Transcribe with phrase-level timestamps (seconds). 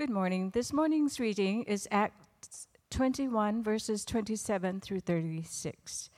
[0.00, 0.48] Good morning.
[0.54, 6.08] This morning's reading is Acts 21, verses 27 through 36.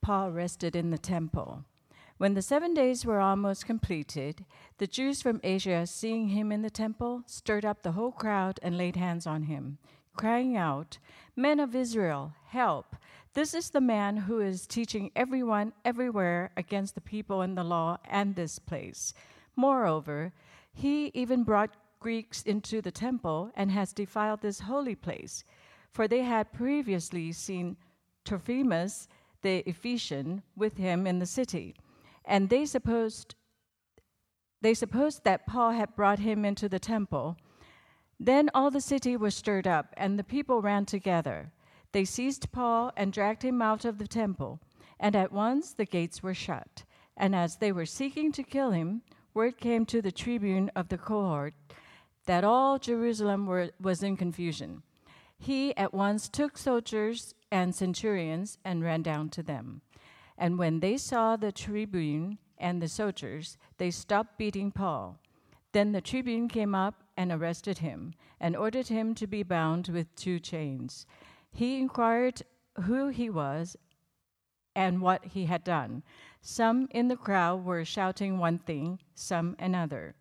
[0.00, 1.64] Paul rested in the temple.
[2.18, 4.44] When the seven days were almost completed,
[4.76, 8.78] the Jews from Asia, seeing him in the temple, stirred up the whole crowd and
[8.78, 9.78] laid hands on him,
[10.16, 10.98] crying out,
[11.34, 12.94] Men of Israel, help!
[13.34, 17.98] This is the man who is teaching everyone everywhere against the people and the law
[18.04, 19.12] and this place.
[19.56, 20.32] Moreover,
[20.72, 25.44] he even brought Greeks into the temple and has defiled this holy place.
[25.90, 27.76] For they had previously seen
[28.24, 29.08] Trophimus
[29.42, 31.74] the Ephesian with him in the city
[32.28, 33.34] and they supposed
[34.60, 37.36] they supposed that Paul had brought him into the temple.
[38.18, 41.52] Then all the city was stirred up, and the people ran together.
[41.92, 44.60] They seized Paul and dragged him out of the temple,
[44.98, 46.82] and at once the gates were shut.
[47.16, 49.02] And as they were seeking to kill him,
[49.32, 51.54] word came to the tribune of the cohort
[52.28, 54.82] that all Jerusalem were, was in confusion.
[55.38, 59.80] He at once took soldiers and centurions and ran down to them.
[60.36, 65.18] And when they saw the tribune and the soldiers, they stopped beating Paul.
[65.72, 70.14] Then the tribune came up and arrested him, and ordered him to be bound with
[70.14, 71.06] two chains.
[71.50, 72.42] He inquired
[72.82, 73.74] who he was
[74.76, 76.02] and what he had done.
[76.42, 80.14] Some in the crowd were shouting one thing, some another.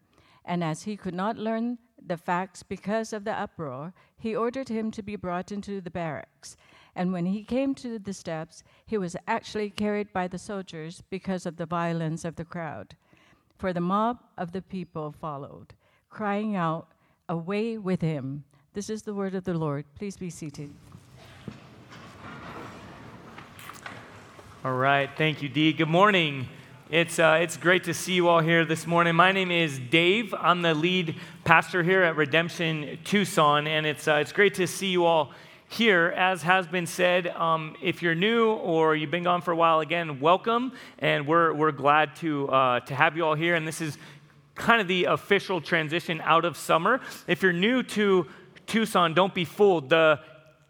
[0.45, 4.91] And as he could not learn the facts because of the uproar, he ordered him
[4.91, 6.57] to be brought into the barracks.
[6.95, 11.45] And when he came to the steps, he was actually carried by the soldiers because
[11.45, 12.95] of the violence of the crowd.
[13.57, 15.73] For the mob of the people followed,
[16.09, 16.87] crying out,
[17.29, 18.45] Away with him!
[18.73, 19.85] This is the word of the Lord.
[19.95, 20.73] Please be seated.
[24.63, 25.73] All right, thank you, Dee.
[25.73, 26.47] Good morning.
[26.89, 29.13] It's, uh, it's great to see you all here this morning.
[29.13, 30.33] My name is Dave.
[30.33, 34.87] I'm the lead pastor here at Redemption Tucson, and it's, uh, it's great to see
[34.87, 35.33] you all
[35.67, 39.55] here, as has been said, um, if you're new or you've been gone for a
[39.57, 40.71] while, again, welcome.
[40.99, 43.55] And we're, we're glad to, uh, to have you all here.
[43.55, 43.97] And this is
[44.55, 47.01] kind of the official transition out of summer.
[47.27, 48.27] If you're new to
[48.65, 49.89] Tucson, don't be fooled.
[49.89, 50.21] The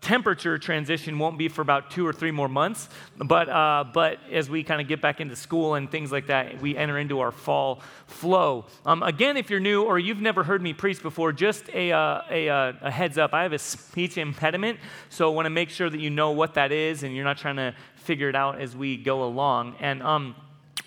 [0.02, 2.88] temperature transition won't be for about two or three more months.
[3.18, 6.62] But, uh, but as we kind of get back into school and things like that,
[6.62, 8.66] we enter into our fall flow.
[8.86, 12.22] Um, again, if you're new or you've never heard me preach before, just a, uh,
[12.30, 15.70] a, uh, a heads up I have a speech impediment, so I want to make
[15.70, 18.62] sure that you know what that is and you're not trying to figure it out
[18.62, 19.76] as we go along.
[19.80, 20.36] And, um,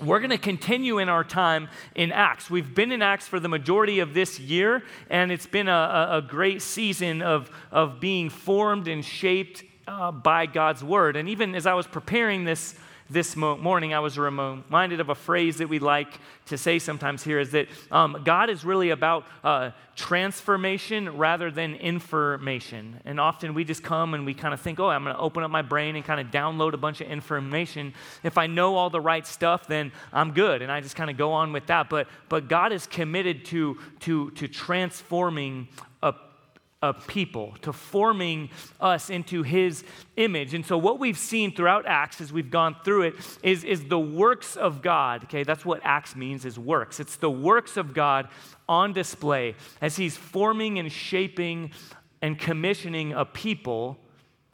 [0.02, 2.50] we're going to continue in our time in Acts.
[2.50, 6.22] We've been in Acts for the majority of this year, and it's been a, a
[6.22, 11.16] great season of, of being formed and shaped uh, by God's word.
[11.16, 12.74] And even as I was preparing this
[13.10, 17.40] this morning, I was reminded of a phrase that we like to say sometimes here
[17.40, 23.00] is that um, God is really about uh, transformation rather than information.
[23.04, 25.42] And often we just come and we kind of think, oh, I'm going to open
[25.42, 27.94] up my brain and kind of download a bunch of information.
[28.22, 30.62] If I know all the right stuff, then I'm good.
[30.62, 31.90] And I just kind of go on with that.
[31.90, 35.66] But, but God is committed to, to, to transforming
[36.82, 38.48] of people, to forming
[38.80, 39.84] us into his
[40.16, 40.54] image.
[40.54, 43.98] And so, what we've seen throughout Acts as we've gone through it is, is the
[43.98, 45.24] works of God.
[45.24, 46.98] Okay, that's what Acts means is works.
[46.98, 48.28] It's the works of God
[48.68, 51.72] on display as he's forming and shaping
[52.22, 53.98] and commissioning a people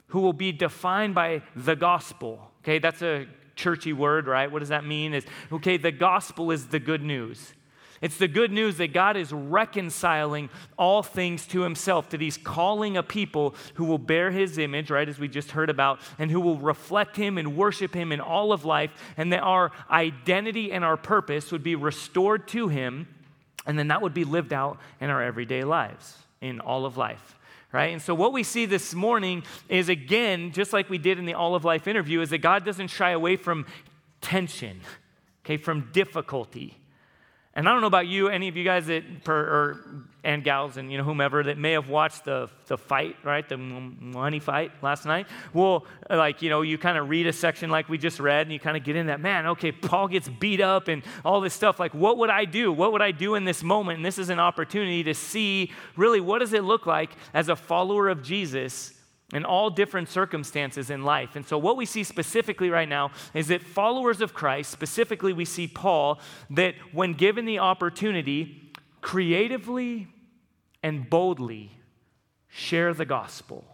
[0.09, 2.51] who will be defined by the gospel.
[2.63, 4.51] Okay, that's a churchy word, right?
[4.51, 5.15] What does that mean?
[5.15, 7.53] Is okay, the gospel is the good news.
[8.01, 12.97] It's the good news that God is reconciling all things to himself, that he's calling
[12.97, 16.41] a people who will bear his image, right, as we just heard about, and who
[16.41, 20.85] will reflect him and worship him in all of life, and that our identity and
[20.85, 23.09] our purpose would be restored to him,
[23.67, 27.35] and then that would be lived out in our everyday lives, in all of life.
[27.73, 27.93] Right?
[27.93, 31.35] And so, what we see this morning is again, just like we did in the
[31.35, 33.67] All of Life interview, is that God doesn't shy away from
[34.21, 34.81] tension,
[35.45, 36.79] okay, from difficulty.
[37.57, 40.77] And I don't know about you, any of you guys that, per, or, and gals
[40.77, 44.73] and you know whomever that may have watched the, the fight, right, the money fight
[44.83, 45.27] last night.
[45.55, 48.53] Well, like you know, you kind of read a section like we just read, and
[48.53, 49.21] you kind of get in that.
[49.21, 51.81] Man, okay, Paul gets beat up and all this stuff.
[51.81, 52.73] Like, what would I do?
[52.73, 53.99] What would I do in this moment?
[53.99, 57.57] And this is an opportunity to see really what does it look like as a
[57.57, 58.93] follower of Jesus
[59.33, 61.35] in all different circumstances in life.
[61.35, 65.45] And so, what we see specifically right now is that followers of Christ, specifically, we
[65.45, 66.21] see Paul,
[66.51, 70.09] that when given the opportunity, creatively
[70.83, 71.73] and boldly
[72.49, 73.65] share the gospel.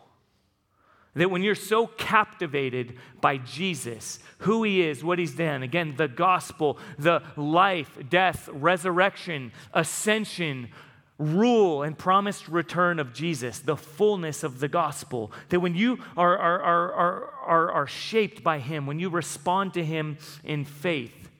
[1.15, 6.09] That when you're so captivated by Jesus, who he is, what he's done, again, the
[6.09, 10.69] gospel, the life, death, resurrection, ascension,
[11.23, 15.33] rule and promised return of Jesus, the fullness of the gospel.
[15.49, 19.85] That when you are, are, are, are, are, shaped by Him, when you respond to
[19.85, 21.31] Him in faith,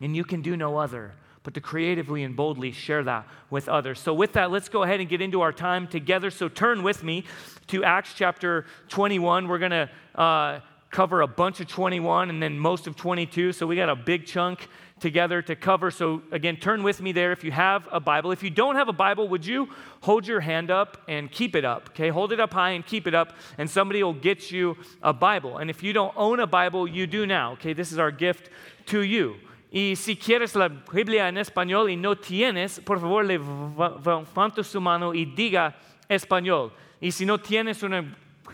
[0.00, 1.12] and you can do no other
[1.46, 4.00] but to creatively and boldly share that with others.
[4.00, 6.28] So, with that, let's go ahead and get into our time together.
[6.28, 7.22] So, turn with me
[7.68, 9.46] to Acts chapter 21.
[9.46, 10.58] We're going to uh,
[10.90, 13.52] cover a bunch of 21 and then most of 22.
[13.52, 14.66] So, we got a big chunk
[15.00, 15.90] together to cover.
[15.90, 18.32] So, again, turn with me there if you have a Bible.
[18.32, 19.68] If you don't have a Bible, would you
[20.00, 21.90] hold your hand up and keep it up?
[21.90, 25.12] Okay, hold it up high and keep it up, and somebody will get you a
[25.12, 25.58] Bible.
[25.58, 27.52] And if you don't own a Bible, you do now.
[27.52, 28.48] Okay, this is our gift
[28.86, 29.36] to you.
[29.70, 35.12] Y si quieres la Biblia en español y no tienes, por favor levanta su mano
[35.12, 35.74] y diga
[36.08, 36.70] español.
[37.00, 38.02] Y si no tienes una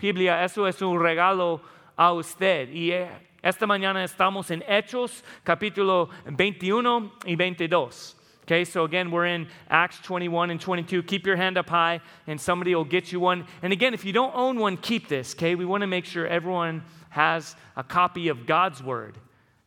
[0.01, 1.61] Biblia, eso es un regalo
[1.95, 2.69] a usted.
[2.73, 3.07] Y eh,
[3.43, 8.15] esta mañana estamos en Hechos capítulo 21 y 22.
[8.43, 11.03] Okay, so again, we're in Acts 21 and 22.
[11.03, 13.45] Keep your hand up high, and somebody will get you one.
[13.61, 15.55] And again, if you don't own one, keep this, okay?
[15.55, 19.17] We want to make sure everyone has a copy of God's Word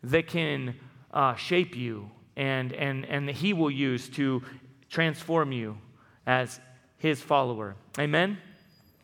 [0.02, 0.74] that can
[1.12, 4.42] uh, shape you and, and, and that He will use to
[4.90, 5.78] transform you
[6.26, 6.60] as
[6.98, 7.76] His follower.
[7.98, 8.38] Amen?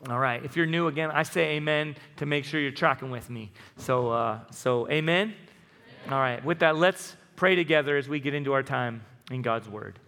[0.09, 0.45] All right.
[0.45, 3.53] If you're new again, I say amen to make sure you're tracking with me.
[3.77, 5.29] So, uh, so amen?
[5.29, 6.13] amen.
[6.13, 6.45] All right.
[6.45, 10.01] With that, let's pray together as we get into our time in God's Word.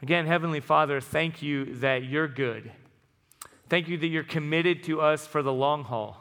[0.00, 2.72] Again, Heavenly Father, thank you that you're good.
[3.68, 6.18] Thank you that you're committed to us for the long haul.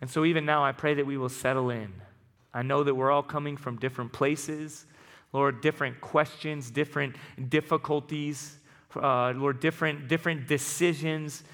[0.00, 1.92] And so, even now, I pray that we will settle in.
[2.54, 4.86] I know that we're all coming from different places,
[5.32, 7.16] Lord, different questions, different
[7.48, 8.58] difficulties,
[9.02, 11.44] uh, Lord, different, different decisions.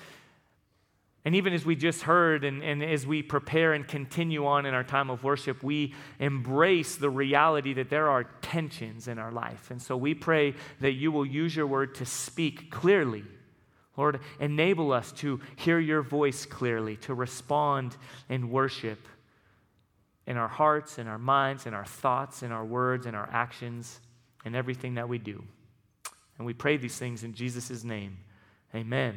[1.24, 4.74] And even as we just heard, and, and as we prepare and continue on in
[4.74, 9.70] our time of worship, we embrace the reality that there are tensions in our life.
[9.70, 13.24] And so we pray that you will use your word to speak clearly.
[13.96, 17.96] Lord, enable us to hear your voice clearly, to respond
[18.28, 19.06] in worship
[20.26, 24.00] in our hearts, in our minds, in our thoughts, in our words, in our actions,
[24.44, 25.42] in everything that we do.
[26.42, 28.18] And we pray these things in Jesus' name.
[28.74, 29.14] Amen.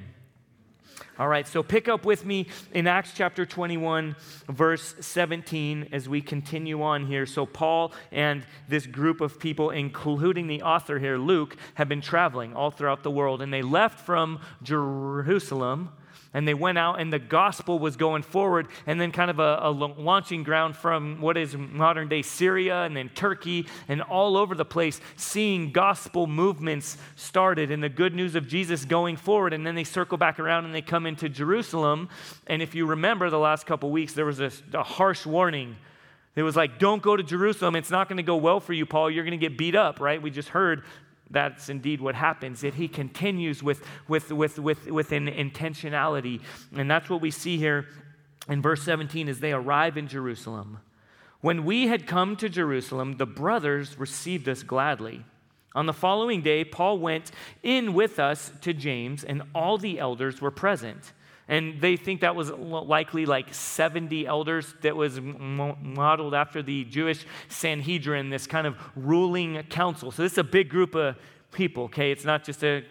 [1.17, 4.15] All right, so pick up with me in Acts chapter 21,
[4.47, 7.25] verse 17, as we continue on here.
[7.25, 12.55] So, Paul and this group of people, including the author here, Luke, have been traveling
[12.55, 15.89] all throughout the world, and they left from Jerusalem
[16.35, 19.59] and they went out and the gospel was going forward and then kind of a,
[19.61, 24.53] a, launching ground from what is modern day syria and then turkey and all over
[24.53, 29.65] the place seeing gospel movements started and the good news of jesus going forward and
[29.65, 32.09] then they circle back around and they come into jerusalem
[32.47, 35.77] and if you remember the last couple weeks there was a, a harsh warning
[36.35, 37.77] it was like, don't go to Jerusalem.
[37.77, 39.09] It's not going to go well for you, Paul.
[39.09, 40.21] You're going to get beat up, right?
[40.21, 40.83] We just heard
[41.29, 42.61] that's indeed what happens.
[42.61, 46.41] That he continues with, with, with, with, with an intentionality.
[46.75, 47.87] And that's what we see here
[48.47, 50.79] in verse 17 as they arrive in Jerusalem.
[51.41, 55.25] When we had come to Jerusalem, the brothers received us gladly.
[55.75, 57.31] On the following day, Paul went
[57.61, 61.11] in with us to James, and all the elders were present.
[61.47, 67.25] And they think that was likely like 70 elders that was modeled after the Jewish
[67.49, 70.11] Sanhedrin, this kind of ruling council.
[70.11, 71.15] So this is a big group of
[71.51, 72.11] people, okay?
[72.11, 72.83] It's not just a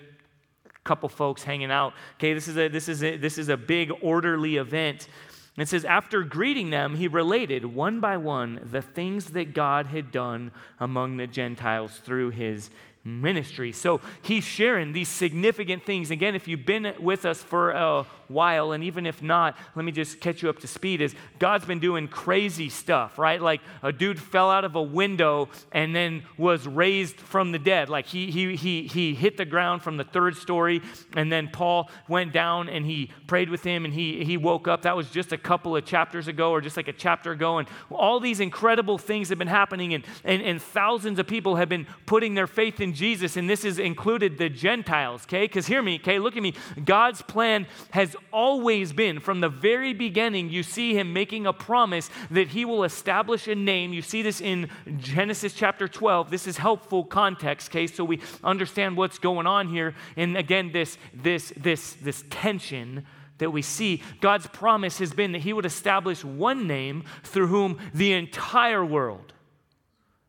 [0.85, 1.95] couple folks hanging out.
[2.17, 5.09] Okay, this is a this is a, this is a big orderly event.
[5.57, 10.11] It says, after greeting them, he related one by one the things that God had
[10.11, 12.71] done among the Gentiles through his
[13.05, 13.71] ministry.
[13.71, 16.11] So he's sharing these significant things.
[16.11, 19.93] Again, if you've been with us for a while, and even if not, let me
[19.93, 21.01] just catch you up to speed.
[21.01, 23.41] Is God's been doing crazy stuff, right?
[23.41, 27.89] Like a dude fell out of a window and then was raised from the dead.
[27.89, 30.83] Like he he he he hit the ground from the third story,
[31.17, 34.83] and then Paul went down and he prayed with him and he he woke up.
[34.83, 37.59] That was just a couple of chapters ago, or just like a chapter ago.
[37.59, 41.69] And all these incredible things have been happening, and and, and thousands of people have
[41.69, 45.45] been putting their faith in Jesus, and this has included the Gentiles, okay?
[45.45, 46.55] Because hear me, okay, look at me.
[46.85, 52.11] God's plan has always been, from the very beginning, you see him making a promise
[52.31, 53.93] that he will establish a name.
[53.93, 54.69] You see this in
[54.99, 56.31] Genesis chapter 12.
[56.31, 59.95] This is helpful context, okay, so we understand what's going on here.
[60.17, 63.07] And again, this, this, this, this tension
[63.39, 67.79] that we see, God's promise has been that He would establish one name through whom
[67.93, 69.33] the entire world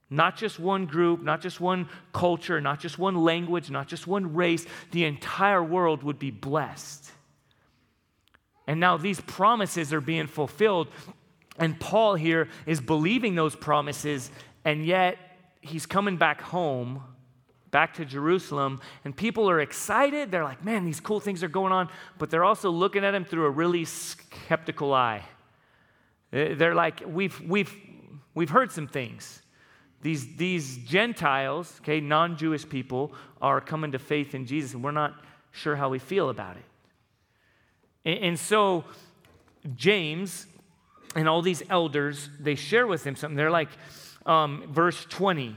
[0.09, 4.35] not just one group, not just one culture, not just one language, not just one
[4.35, 4.65] race.
[4.91, 7.11] The entire world would be blessed.
[8.67, 10.87] And now these promises are being fulfilled.
[11.57, 14.29] And Paul here is believing those promises,
[14.63, 15.17] and yet
[15.61, 17.01] he's coming back home
[17.75, 20.31] back to Jerusalem, and people are excited.
[20.31, 23.25] They're like, man, these cool things are going on, but they're also looking at him
[23.25, 25.23] through a really skeptical eye.
[26.31, 27.75] Uh, they're like, we've, we've,
[28.33, 29.41] we've heard some things.
[30.01, 34.91] These, these Gentiles, okay, non Jewish people, are coming to faith in Jesus, and we're
[34.91, 35.13] not
[35.51, 36.63] sure how we feel about it.
[38.05, 38.83] And, so,
[39.75, 40.45] James
[41.15, 43.35] and all these elders, they share with him something.
[43.35, 43.69] They're like,
[44.25, 45.55] um, verse 20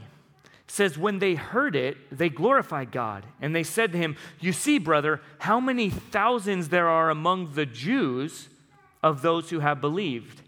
[0.66, 3.24] says, When they heard it, they glorified God.
[3.40, 7.66] And they said to him, You see, brother, how many thousands there are among the
[7.66, 8.48] Jews
[9.02, 10.42] of those who have believed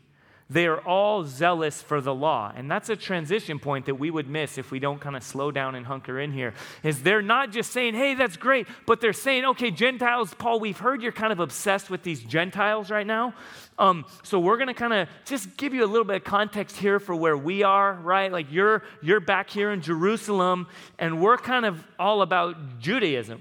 [0.50, 2.52] they are all zealous for the law.
[2.54, 5.52] And that's a transition point that we would miss if we don't kind of slow
[5.52, 6.54] down and hunker in here.
[6.82, 10.76] Is they're not just saying, hey, that's great, but they're saying, okay, Gentiles, Paul, we've
[10.76, 13.32] heard you're kind of obsessed with these Gentiles right now.
[13.78, 16.76] Um, so we're going to kind of just give you a little bit of context
[16.76, 18.32] here for where we are, right?
[18.32, 20.66] Like you're, you're back here in Jerusalem,
[20.98, 23.40] and we're kind of all about Judaism.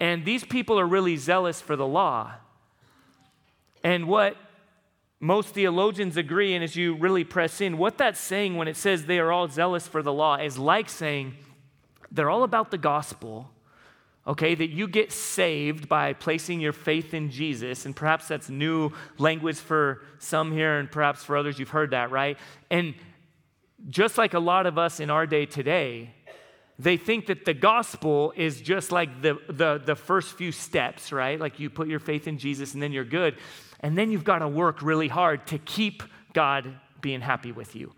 [0.00, 2.32] And these people are really zealous for the law.
[3.84, 4.38] And what
[5.20, 9.06] most theologians agree, and as you really press in, what that's saying when it says
[9.06, 11.34] they are all zealous for the law is like saying
[12.10, 13.50] they're all about the gospel,
[14.26, 17.86] okay, that you get saved by placing your faith in Jesus.
[17.86, 22.10] And perhaps that's new language for some here, and perhaps for others you've heard that,
[22.10, 22.38] right?
[22.70, 22.94] And
[23.88, 26.14] just like a lot of us in our day today,
[26.78, 31.38] they think that the gospel is just like the, the, the first few steps, right?
[31.38, 33.36] Like you put your faith in Jesus and then you're good.
[33.84, 37.92] And then you've got to work really hard to keep God being happy with you.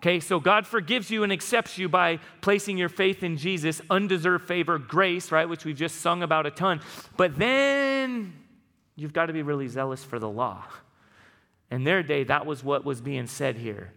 [0.00, 4.48] Okay, so God forgives you and accepts you by placing your faith in Jesus, undeserved
[4.48, 6.80] favor, grace, right, which we've just sung about a ton.
[7.16, 8.32] But then
[8.96, 10.64] you've got to be really zealous for the law.
[11.70, 13.92] In their day, that was what was being said here.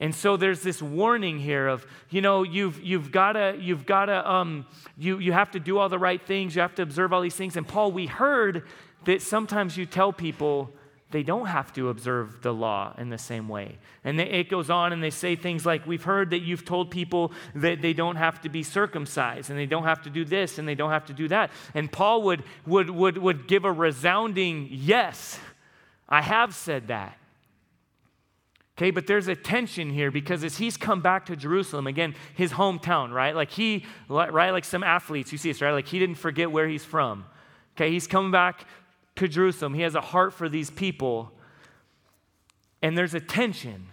[0.00, 4.06] And so there's this warning here of, you know, you've, you've got to, you've got
[4.06, 6.56] to, um, you, you have to do all the right things.
[6.56, 7.56] You have to observe all these things.
[7.56, 8.64] And Paul, we heard
[9.04, 10.70] that sometimes you tell people
[11.12, 13.78] they don't have to observe the law in the same way.
[14.02, 17.32] And it goes on and they say things like, We've heard that you've told people
[17.54, 20.66] that they don't have to be circumcised and they don't have to do this and
[20.66, 21.50] they don't have to do that.
[21.74, 25.38] And Paul would, would, would, would give a resounding yes.
[26.08, 27.16] I have said that.
[28.78, 32.52] Okay, but there's a tension here because as he's come back to Jerusalem, again, his
[32.52, 33.36] hometown, right?
[33.36, 35.72] Like he, right, like some athletes, you see this, right?
[35.72, 37.26] Like he didn't forget where he's from.
[37.76, 38.66] Okay, he's coming back
[39.16, 39.74] to Jerusalem.
[39.74, 41.32] He has a heart for these people.
[42.82, 43.88] And there's a tension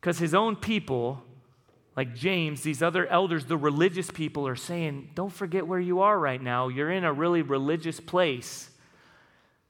[0.00, 1.22] because his own people,
[1.96, 6.18] like James, these other elders, the religious people, are saying, Don't forget where you are
[6.18, 6.68] right now.
[6.68, 8.70] You're in a really religious place.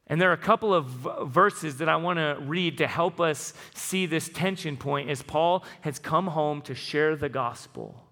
[0.07, 0.87] And there are a couple of
[1.29, 5.65] verses that I want to read to help us see this tension point as Paul
[5.83, 8.08] has come home to share the gospel.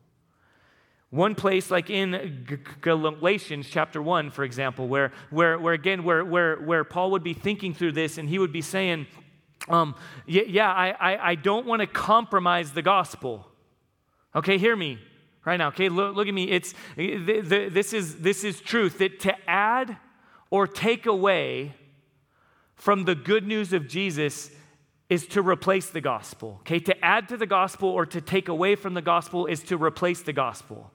[1.11, 2.47] One place, like in
[2.81, 7.33] Galatians chapter 1, for example, where, where, where again, where, where, where Paul would be
[7.33, 9.07] thinking through this and he would be saying,
[9.69, 9.95] um,
[10.27, 13.47] yeah, yeah I, I, I don't want to compromise the gospel.
[14.35, 14.99] Okay, hear me
[15.45, 15.69] right now.
[15.69, 16.51] Okay, look, look at me.
[16.51, 19.97] It's, this, is, this is truth that to add
[20.51, 21.75] or take away
[22.75, 24.51] from the good news of Jesus
[25.09, 26.57] is to replace the gospel.
[26.63, 29.77] Okay, to add to the gospel or to take away from the gospel is to
[29.79, 30.91] replace the gospel.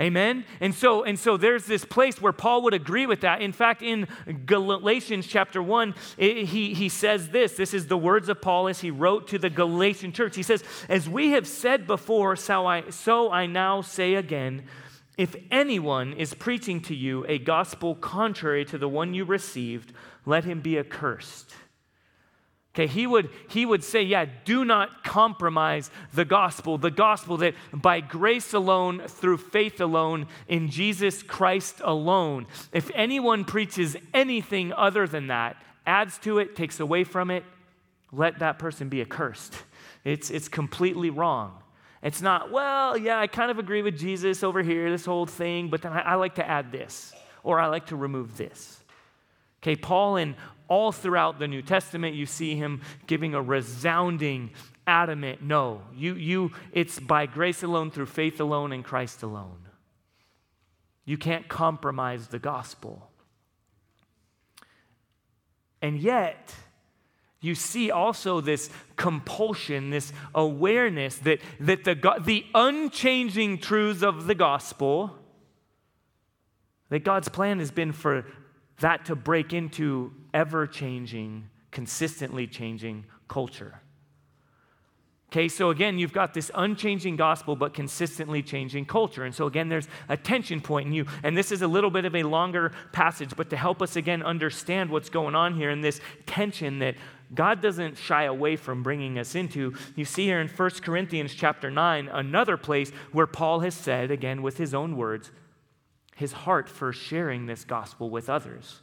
[0.00, 0.44] Amen?
[0.60, 3.40] And so, and so there's this place where Paul would agree with that.
[3.40, 4.08] In fact, in
[4.44, 7.52] Galatians chapter 1, it, he, he says this.
[7.52, 10.34] This is the words of Paul as he wrote to the Galatian church.
[10.34, 14.64] He says, As we have said before, so I, so I now say again,
[15.16, 19.92] if anyone is preaching to you a gospel contrary to the one you received,
[20.26, 21.54] let him be accursed.
[22.74, 27.54] Okay, he would, he would say, yeah, do not compromise the gospel, the gospel that
[27.72, 32.48] by grace alone, through faith alone, in Jesus Christ alone.
[32.72, 37.44] If anyone preaches anything other than that, adds to it, takes away from it,
[38.10, 39.54] let that person be accursed.
[40.02, 41.56] It's, it's completely wrong.
[42.02, 45.68] It's not, well, yeah, I kind of agree with Jesus over here, this whole thing,
[45.68, 47.14] but then I, I like to add this,
[47.44, 48.82] or I like to remove this.
[49.62, 50.34] Okay, Paul in
[50.68, 54.50] all throughout the New Testament, you see him giving a resounding,
[54.86, 55.82] adamant no.
[55.94, 59.68] You, you, it's by grace alone, through faith alone, in Christ alone.
[61.04, 63.10] You can't compromise the gospel.
[65.82, 66.54] And yet,
[67.40, 71.94] you see also this compulsion, this awareness that, that the,
[72.24, 75.14] the unchanging truths of the gospel,
[76.88, 78.24] that God's plan has been for
[78.80, 83.80] that to break into ever changing, consistently changing culture.
[85.34, 89.24] Okay, so again, you've got this unchanging gospel, but consistently changing culture.
[89.24, 91.06] And so again, there's a tension point in you.
[91.24, 94.22] And this is a little bit of a longer passage, but to help us again
[94.22, 96.94] understand what's going on here in this tension that
[97.34, 99.74] God doesn't shy away from bringing us into.
[99.96, 104.40] You see here in 1 Corinthians chapter 9, another place where Paul has said, again
[104.40, 105.32] with his own words,
[106.14, 108.82] his heart for sharing this gospel with others.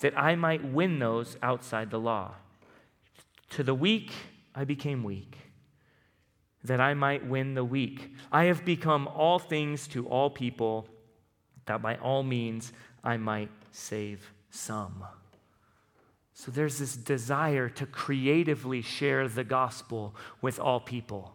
[0.00, 2.34] that I might win those outside the law.
[3.50, 4.12] To the weak,
[4.54, 5.38] I became weak,
[6.64, 8.12] that I might win the weak.
[8.32, 10.88] I have become all things to all people,
[11.66, 12.72] that by all means
[13.02, 15.04] I might save some.
[16.34, 21.32] So there's this desire to creatively share the gospel with all people.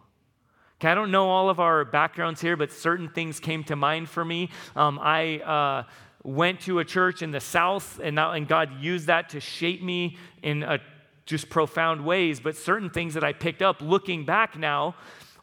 [0.78, 4.08] Okay, I don't know all of our backgrounds here, but certain things came to mind
[4.08, 4.50] for me.
[4.76, 5.82] Um, I uh,
[6.22, 9.82] went to a church in the South, and, now, and God used that to shape
[9.82, 10.78] me in a
[11.26, 14.96] just profound ways, but certain things that I picked up looking back now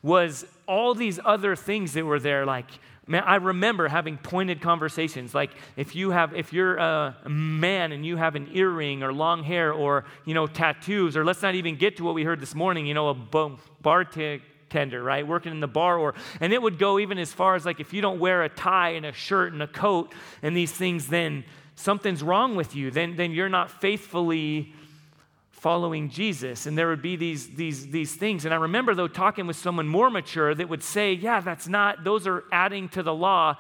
[0.04, 2.46] was all these other things that were there.
[2.46, 2.70] Like
[3.08, 5.34] man i remember having pointed conversations.
[5.34, 9.44] Like if you have if you're a man and you have an earring or long
[9.44, 12.54] hair or you know tattoos or let's not even get to what we heard this
[12.54, 13.14] morning you know a
[13.82, 14.04] bar
[14.70, 17.66] tender right working in the bar or and it would go even as far as
[17.66, 20.72] like if you don't wear a tie and a shirt and a coat and these
[20.72, 21.44] things then
[21.76, 24.74] something's wrong with you then then you're not faithfully
[25.58, 26.66] following Jesus.
[26.66, 28.46] And there would be these, these, these things.
[28.46, 32.04] And I remember, though, talking with someone more mature that would say, yeah, that's not,
[32.04, 33.58] those are adding to the law.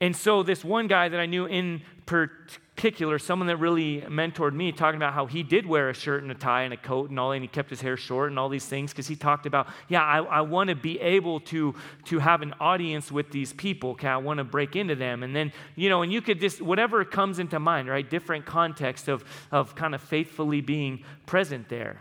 [0.00, 2.60] And so this one guy that I knew in particular,
[3.18, 6.34] someone that really mentored me, talking about how he did wear a shirt and a
[6.34, 8.66] tie and a coat and all, and he kept his hair short and all these
[8.66, 11.74] things, because he talked about, yeah, I, I want to be able to,
[12.06, 13.90] to have an audience with these people.
[13.90, 15.22] Okay, I want to break into them.
[15.22, 18.08] And then, you know, and you could just, whatever comes into mind, right?
[18.08, 22.00] Different context of, of kind of faithfully being present there.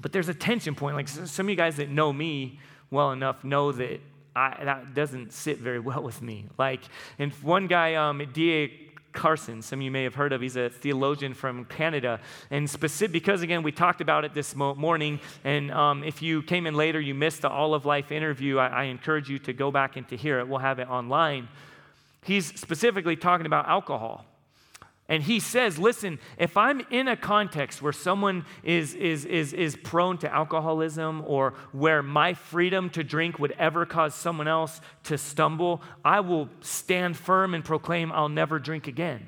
[0.00, 0.96] But there's a tension point.
[0.96, 4.00] Like some of you guys that know me well enough know that
[4.34, 6.46] I, that doesn't sit very well with me.
[6.58, 6.80] Like,
[7.18, 8.89] and one guy, um, D.A.
[9.12, 10.40] Carson, some of you may have heard of.
[10.40, 12.20] He's a theologian from Canada.
[12.50, 15.20] And specific, because again, we talked about it this morning.
[15.44, 18.68] And um, if you came in later, you missed the All of Life interview, I,
[18.68, 20.48] I encourage you to go back and to hear it.
[20.48, 21.48] We'll have it online.
[22.24, 24.24] He's specifically talking about alcohol.
[25.10, 29.74] And he says, listen, if I'm in a context where someone is, is, is, is
[29.74, 35.18] prone to alcoholism or where my freedom to drink would ever cause someone else to
[35.18, 39.26] stumble, I will stand firm and proclaim, I'll never drink again.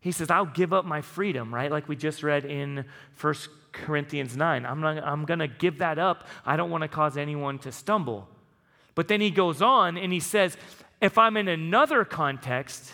[0.00, 1.70] He says, I'll give up my freedom, right?
[1.70, 2.84] Like we just read in
[3.20, 3.34] 1
[3.70, 4.66] Corinthians 9.
[4.66, 6.26] I'm, not, I'm going to give that up.
[6.44, 8.26] I don't want to cause anyone to stumble.
[8.96, 10.56] But then he goes on and he says,
[11.00, 12.92] if I'm in another context,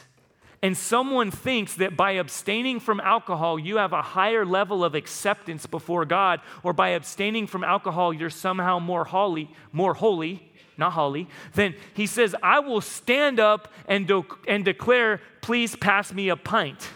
[0.64, 5.66] and someone thinks that by abstaining from alcohol, you have a higher level of acceptance
[5.66, 11.28] before God, or by abstaining from alcohol, you're somehow more holy, more holy, not holy,
[11.52, 16.36] then he says, I will stand up and, do, and declare, please pass me a
[16.36, 16.88] pint.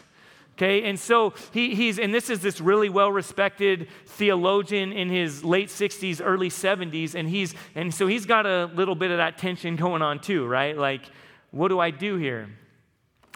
[0.56, 5.44] Okay, and so he, he's, and this is this really well respected theologian in his
[5.44, 9.36] late 60s, early 70s, and he's, and so he's got a little bit of that
[9.36, 10.74] tension going on too, right?
[10.74, 11.02] Like,
[11.50, 12.48] what do I do here?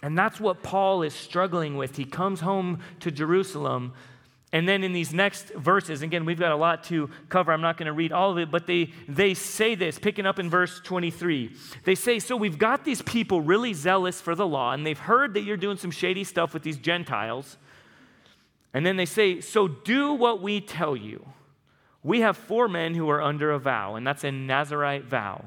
[0.02, 1.96] And that's what Paul is struggling with.
[1.96, 3.92] He comes home to Jerusalem.
[4.52, 7.52] And then in these next verses, again, we've got a lot to cover.
[7.52, 10.38] I'm not going to read all of it, but they, they say this, picking up
[10.40, 11.54] in verse 23.
[11.84, 15.34] They say, So we've got these people really zealous for the law, and they've heard
[15.34, 17.56] that you're doing some shady stuff with these Gentiles.
[18.74, 21.24] And then they say, So do what we tell you.
[22.02, 25.44] We have four men who are under a vow, and that's a Nazarite vow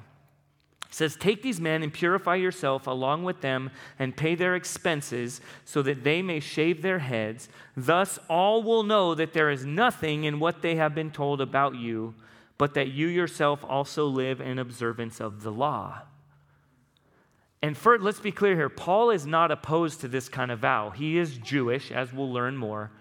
[0.96, 5.82] says, Take these men and purify yourself along with them and pay their expenses so
[5.82, 7.50] that they may shave their heads.
[7.76, 11.76] Thus, all will know that there is nothing in what they have been told about
[11.76, 12.16] you,
[12.58, 16.04] but that you yourself also live in observance of the law.
[17.62, 20.92] And let's be clear here Paul is not opposed to this kind of vow.
[20.92, 22.92] He is Jewish, as we'll learn more.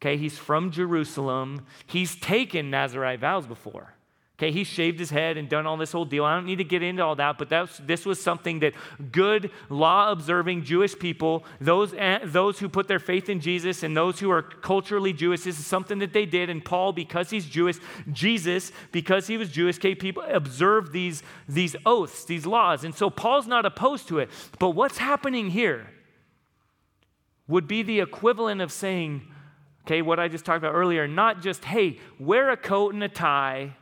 [0.00, 1.66] Okay, he's from Jerusalem.
[1.86, 3.93] He's taken Nazarite vows before.
[4.36, 6.24] Okay, he shaved his head and done all this whole deal.
[6.24, 8.72] I don't need to get into all that, but that's, this was something that
[9.12, 13.96] good, law observing Jewish people, those, eh, those who put their faith in Jesus and
[13.96, 16.50] those who are culturally Jewish, this is something that they did.
[16.50, 17.76] And Paul, because he's Jewish,
[18.10, 22.82] Jesus, because he was Jewish, okay, people observed these, these oaths, these laws.
[22.82, 24.30] And so Paul's not opposed to it.
[24.58, 25.86] But what's happening here
[27.46, 29.22] would be the equivalent of saying,
[29.86, 33.08] okay, what I just talked about earlier, not just, hey, wear a coat and a
[33.08, 33.76] tie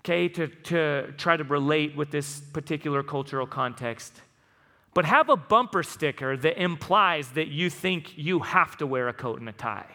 [0.00, 4.20] okay, to, to try to relate with this particular cultural context.
[4.92, 9.12] But have a bumper sticker that implies that you think you have to wear a
[9.12, 9.86] coat and a tie.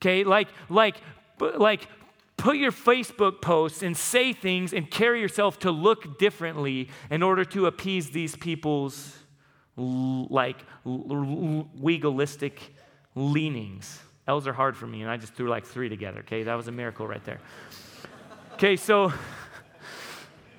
[0.00, 0.96] Okay, like, like,
[1.40, 1.88] like
[2.36, 7.44] put your Facebook posts and say things and carry yourself to look differently in order
[7.44, 9.16] to appease these people's
[9.76, 12.60] like legalistic
[13.14, 14.00] leanings.
[14.26, 16.42] L's are hard for me, and I just threw like three together, okay?
[16.44, 17.40] That was a miracle right there.
[18.58, 19.12] Okay, so,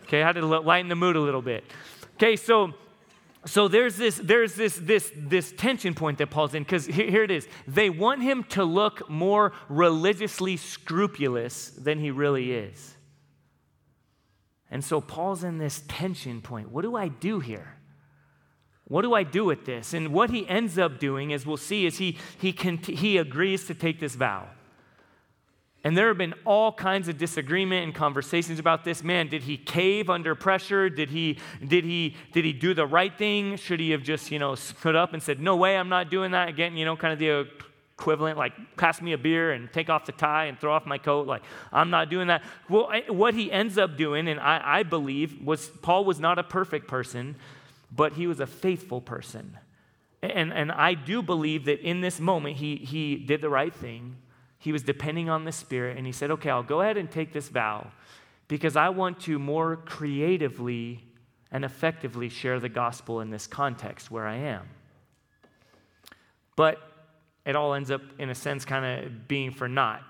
[0.04, 1.66] okay, I had to lighten the mood a little bit.
[2.14, 2.74] Okay, so
[3.46, 7.24] so there's this there's this this this tension point that paul's in because here, here,
[7.24, 7.46] it is.
[7.68, 12.96] They want him to look more religiously scrupulous than he really is.
[14.72, 16.72] And so paul's in this tension point.
[16.72, 17.80] What do i do here?
[18.86, 19.94] What do i do with this?
[19.94, 23.68] And what he ends up doing as we'll see is he he, can he agrees
[23.68, 24.48] to take this vow
[25.84, 29.02] and there have been all kinds of disagreement and conversations about this.
[29.02, 30.90] Man, did he cave under pressure?
[30.90, 33.56] Did he, did he, did he do the right thing?
[33.56, 36.32] Should he have just, you know, stood up and said, no way, I'm not doing
[36.32, 36.76] that again?
[36.76, 37.48] You know, kind of the
[37.98, 40.98] equivalent, like pass me a beer and take off the tie and throw off my
[40.98, 41.28] coat.
[41.28, 42.44] Like, I'm not doing that.
[42.68, 46.44] Well, what he ends up doing, and I, I believe, was Paul was not a
[46.44, 47.38] perfect person,
[47.90, 49.58] but he was a faithful person.
[50.22, 54.18] And, and I do believe that in this moment, he, he did the right thing
[54.60, 57.34] he was depending on the Spirit, and he said, Okay, I'll go ahead and take
[57.34, 57.88] this vow
[58.48, 61.04] because I want to more creatively
[61.52, 64.68] and effectively share the gospel in this context where I am.
[66.56, 66.78] But
[67.46, 70.04] it all ends up, in a sense, kind of being for naught.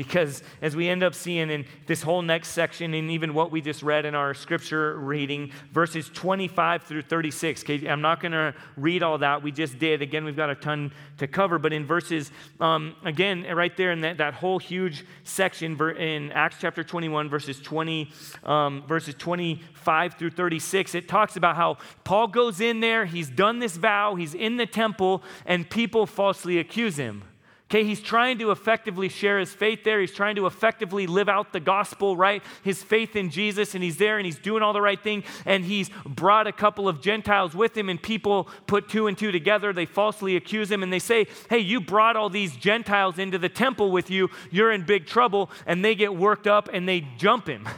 [0.00, 3.60] Because as we end up seeing in this whole next section, and even what we
[3.60, 8.54] just read in our scripture reading, verses 25 through 36, okay, I'm not going to
[8.78, 9.42] read all that.
[9.42, 10.00] We just did.
[10.00, 11.58] Again, we've got a ton to cover.
[11.58, 16.56] But in verses, um, again, right there in that, that whole huge section in Acts
[16.58, 18.10] chapter 21, verses 20,
[18.44, 23.58] um, verses 25 through 36, it talks about how Paul goes in there, he's done
[23.58, 27.24] this vow, he's in the temple, and people falsely accuse him.
[27.70, 30.00] Okay, he's trying to effectively share his faith there.
[30.00, 32.42] He's trying to effectively live out the gospel, right?
[32.64, 35.22] His faith in Jesus, and he's there and he's doing all the right thing.
[35.46, 39.30] And he's brought a couple of Gentiles with him, and people put two and two
[39.30, 39.72] together.
[39.72, 43.48] They falsely accuse him and they say, Hey, you brought all these Gentiles into the
[43.48, 44.30] temple with you.
[44.50, 45.48] You're in big trouble.
[45.64, 47.68] And they get worked up and they jump him.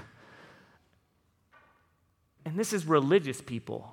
[2.47, 3.93] And this is religious people.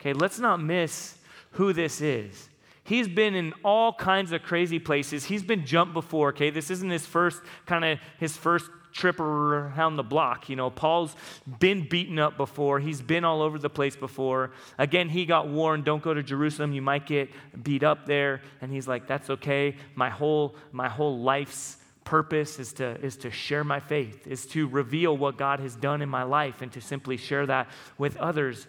[0.00, 1.16] Okay, let's not miss
[1.52, 2.49] who this is.
[2.90, 5.24] He's been in all kinds of crazy places.
[5.24, 6.50] He's been jumped before, okay?
[6.50, 10.48] This isn't his first kind of his first trip around the block.
[10.48, 11.14] You know, Paul's
[11.60, 12.80] been beaten up before.
[12.80, 14.50] He's been all over the place before.
[14.76, 17.30] Again, he got warned, don't go to Jerusalem, you might get
[17.62, 18.42] beat up there.
[18.60, 19.76] And he's like, that's okay.
[19.94, 24.66] My whole my whole life's purpose is to is to share my faith, is to
[24.66, 28.66] reveal what God has done in my life and to simply share that with others.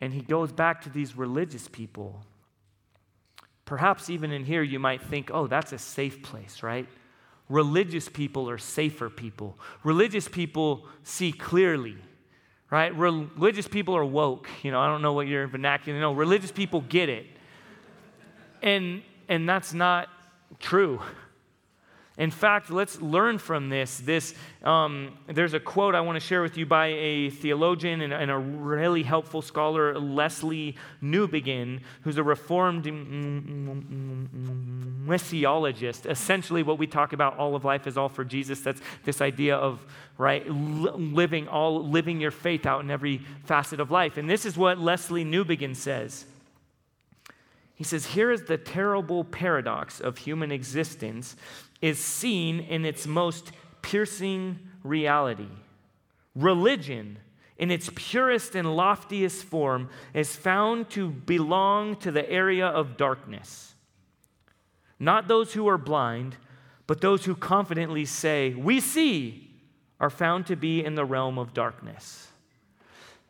[0.00, 2.24] And he goes back to these religious people
[3.70, 6.88] Perhaps even in here, you might think, oh, that's a safe place, right?
[7.48, 9.56] Religious people are safer people.
[9.84, 11.96] Religious people see clearly,
[12.68, 12.92] right?
[12.96, 14.48] Religious people are woke.
[14.64, 17.26] You know, I don't know what your vernacular, no, religious people get it.
[18.60, 20.08] And, and that's not
[20.58, 21.00] true.
[22.20, 23.96] In fact, let's learn from this.
[23.96, 28.12] This um, there's a quote I want to share with you by a theologian and,
[28.12, 32.84] and, a really helpful scholar, Lesslie Newbigin, who's a reformed
[35.08, 36.04] missiologist.
[36.10, 38.60] Essentially, what we talk about, all of life is all for Jesus.
[38.60, 39.80] That's this idea of
[40.18, 44.18] right living all living your faith out in every facet of life.
[44.18, 46.26] And this is what Lesslie Newbigin says.
[47.76, 51.34] He says, Here is the terrible paradox of human existence
[51.80, 55.48] is seen in its most piercing reality.
[56.34, 57.18] Religion,
[57.56, 63.74] in its purest and loftiest form, is found to belong to the area of darkness.
[64.98, 66.36] Not those who are blind,
[66.86, 69.50] but those who confidently say, We see,
[70.00, 72.29] are found to be in the realm of darkness.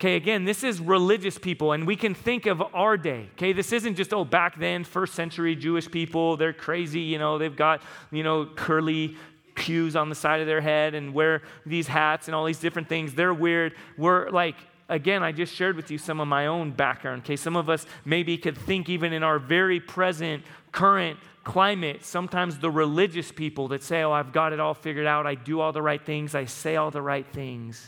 [0.00, 3.28] Okay, again, this is religious people, and we can think of our day.
[3.34, 7.36] Okay, this isn't just, oh, back then, first century Jewish people, they're crazy, you know,
[7.36, 9.14] they've got, you know, curly
[9.56, 12.88] cues on the side of their head and wear these hats and all these different
[12.88, 13.12] things.
[13.12, 13.74] They're weird.
[13.98, 14.56] We're like,
[14.88, 17.20] again, I just shared with you some of my own background.
[17.24, 22.58] Okay, some of us maybe could think even in our very present, current climate, sometimes
[22.58, 25.26] the religious people that say, Oh, I've got it all figured out.
[25.26, 26.34] I do all the right things.
[26.34, 27.86] I say all the right things.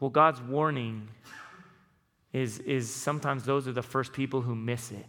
[0.00, 1.08] Well, God's warning
[2.32, 5.06] is, is sometimes those are the first people who miss it.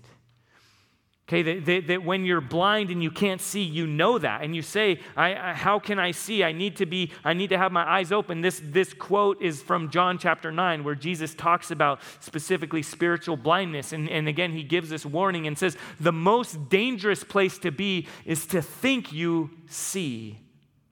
[1.29, 4.41] Okay, that, that, that, when you're blind and you can't see, you know that.
[4.41, 6.43] And you say, I, I, How can I see?
[6.43, 8.41] I need to be, I need to have my eyes open.
[8.41, 13.93] This, this quote is from John chapter 9, where Jesus talks about specifically spiritual blindness.
[13.93, 18.09] And, and again, he gives this warning and says, The most dangerous place to be
[18.25, 20.37] is to think you see,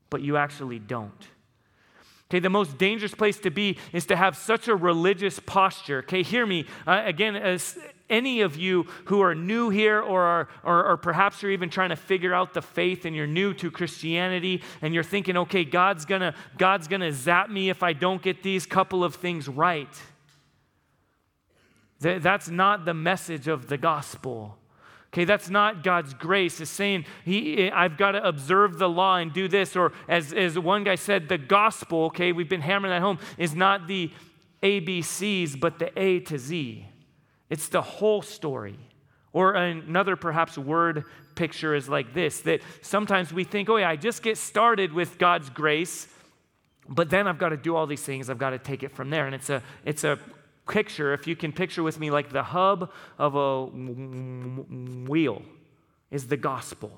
[0.09, 1.27] but you actually don't.
[2.29, 5.99] Okay, the most dangerous place to be is to have such a religious posture.
[5.99, 6.65] Okay, hear me.
[6.85, 7.75] Uh, again, as
[8.07, 11.89] any of you who are new here or, are, or, or perhaps you're even trying
[11.89, 16.05] to figure out the faith and you're new to Christianity and you're thinking, okay, God's
[16.05, 19.89] gonna, God's gonna zap me if I don't get these couple of things right.
[21.99, 24.57] That's not the message of the gospel.
[25.11, 26.61] Okay, that's not God's grace.
[26.61, 29.75] It's saying he, I've got to observe the law and do this.
[29.75, 33.55] Or as, as one guy said, the gospel, okay, we've been hammering that home, is
[33.55, 34.11] not the
[34.61, 36.85] ABCs, but the A to Z.
[37.49, 38.77] It's the whole story.
[39.33, 43.95] Or another perhaps word picture is like this that sometimes we think, oh, yeah, I
[43.95, 46.07] just get started with God's grace,
[46.87, 48.29] but then I've got to do all these things.
[48.29, 49.25] I've got to take it from there.
[49.25, 50.19] And it's a, it's a
[50.69, 55.41] picture, if you can picture with me, like the hub of a wheel
[56.11, 56.91] is the gospel.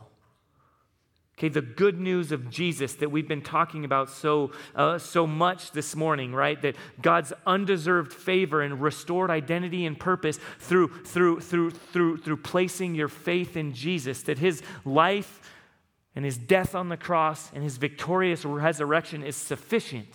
[1.38, 5.72] Okay, the good news of Jesus that we've been talking about so, uh, so much
[5.72, 6.62] this morning, right?
[6.62, 12.94] That God's undeserved favor and restored identity and purpose through, through, through, through, through placing
[12.94, 15.42] your faith in Jesus, that his life
[16.16, 20.10] and his death on the cross and his victorious resurrection is sufficient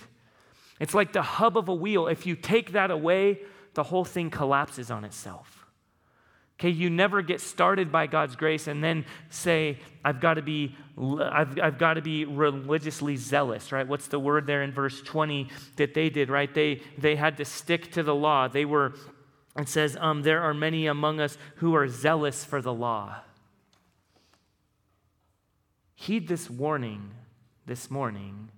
[0.78, 2.06] it's like the hub of a wheel.
[2.06, 3.40] If you take that away,
[3.74, 5.66] the whole thing collapses on itself.
[6.58, 10.74] Okay, you never get started by God's grace and then say, I've got to be,
[10.98, 13.86] I've, I've got to be religiously zealous, right?
[13.86, 16.52] What's the word there in verse 20 that they did, right?
[16.52, 18.48] They, they had to stick to the law.
[18.48, 18.94] They were,
[19.58, 23.16] it says, um, there are many among us who are zealous for the law.
[25.94, 27.10] Heed this warning
[27.66, 28.50] this morning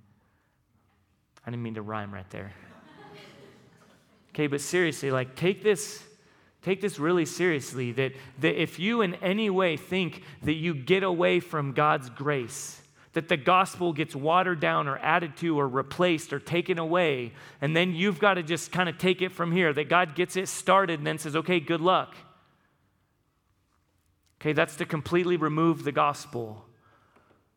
[1.48, 2.52] I didn't mean to rhyme right there.
[4.34, 6.04] Okay, but seriously, like take this
[6.61, 11.02] take this really seriously that, that if you in any way think that you get
[11.02, 12.82] away from God's grace,
[13.14, 17.32] that the gospel gets watered down or added to or replaced or taken away,
[17.62, 20.37] and then you've got to just kind of take it from here, that God gets
[20.37, 22.14] it started and then says, okay, good luck.
[24.38, 26.66] Okay, that's to completely remove the gospel.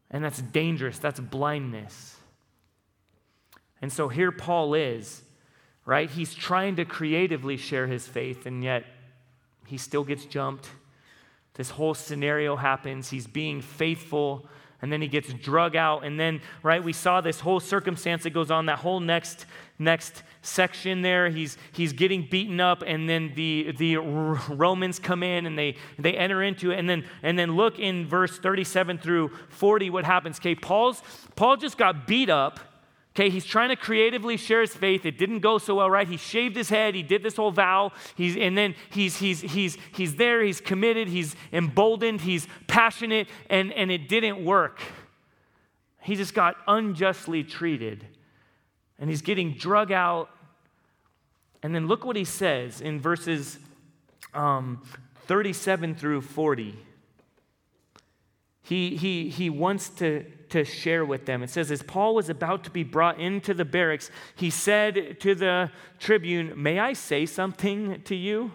[0.10, 2.16] And that's dangerous, that's blindness.
[3.82, 5.24] And so here Paul is,
[5.86, 6.10] right?
[6.10, 8.86] He's trying to creatively share his faith, and yet
[9.66, 10.70] he still gets jumped.
[11.56, 13.10] This whole scenario happens.
[13.10, 14.48] He's being faithful,
[14.82, 16.04] and then he gets drug out.
[16.04, 19.46] And then, right, we saw this whole circumstance that goes on, that whole next
[19.82, 21.30] next section there.
[21.30, 23.98] He's, he's getting beaten up, and then the, the
[24.50, 26.80] Romans come in and they, they enter into it.
[26.80, 30.40] And then, and then look in verse 37 through 40 what happens.
[30.40, 31.02] Okay, Paul's,
[31.36, 32.60] Paul just got beat up
[33.14, 35.06] Okay, he's trying to creatively share his faith.
[35.06, 36.08] It didn't go so well, right?
[36.08, 36.96] He shaved his head.
[36.96, 37.92] He did this whole vow.
[38.16, 40.42] He's, and then he's, he's, he's, he's there.
[40.42, 41.10] He's committed.
[41.10, 42.22] He's emboldened.
[42.22, 43.28] He's passionate.
[43.50, 44.80] And, and it didn't work.
[46.02, 48.06] He just got unjustly treated.
[48.98, 50.30] And he's getting drug out.
[51.64, 53.60] And then look what he says in verses
[54.34, 54.82] um,
[55.26, 56.78] 37 through 40.
[58.62, 61.44] He, he, he wants to to share with them.
[61.44, 65.34] It says, As Paul was about to be brought into the barracks, he said to
[65.34, 68.52] the tribune, May I say something to you?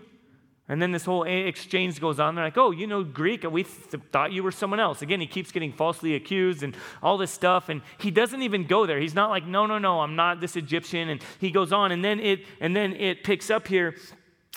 [0.68, 2.34] And then this whole exchange goes on.
[2.34, 3.48] They're like, oh, you know Greek?
[3.48, 5.00] We th- thought you were someone else.
[5.00, 7.68] Again, he keeps getting falsely accused and all this stuff.
[7.68, 8.98] And he doesn't even go there.
[8.98, 11.08] He's not like, no, no, no, I'm not this Egyptian.
[11.08, 11.92] And he goes on.
[11.92, 13.94] And then it, and then it picks up here.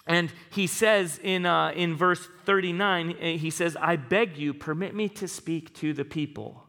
[0.09, 5.07] And he says in, uh, in verse 39, he says, I beg you, permit me
[5.09, 6.63] to speak to the people.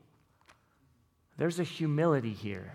[1.38, 2.74] There's a humility here.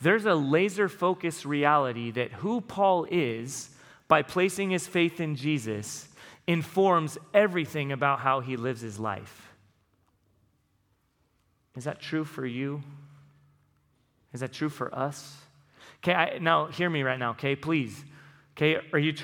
[0.00, 3.70] There's a laser focused reality that who Paul is,
[4.08, 6.08] by placing his faith in Jesus,
[6.48, 9.52] informs everything about how he lives his life.
[11.76, 12.82] Is that true for you?
[14.32, 15.36] Is that true for us?
[15.98, 17.54] Okay, I, now hear me right now, okay?
[17.54, 18.04] Please.
[18.60, 19.14] Okay, are you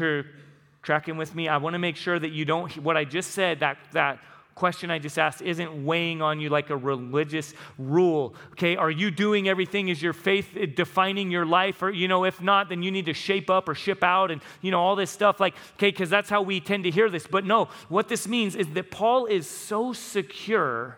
[0.83, 1.47] tracking with me?
[1.47, 4.19] I want to make sure that you don't, what I just said, that, that
[4.55, 8.35] question I just asked isn't weighing on you like a religious rule.
[8.53, 9.89] Okay, are you doing everything?
[9.89, 11.83] Is your faith eh, defining your life?
[11.83, 14.41] Or, you know, if not, then you need to shape up or ship out and,
[14.63, 15.39] you know, all this stuff.
[15.39, 17.27] Like, okay, because that's how we tend to hear this.
[17.27, 20.97] But no, what this means is that Paul is so secure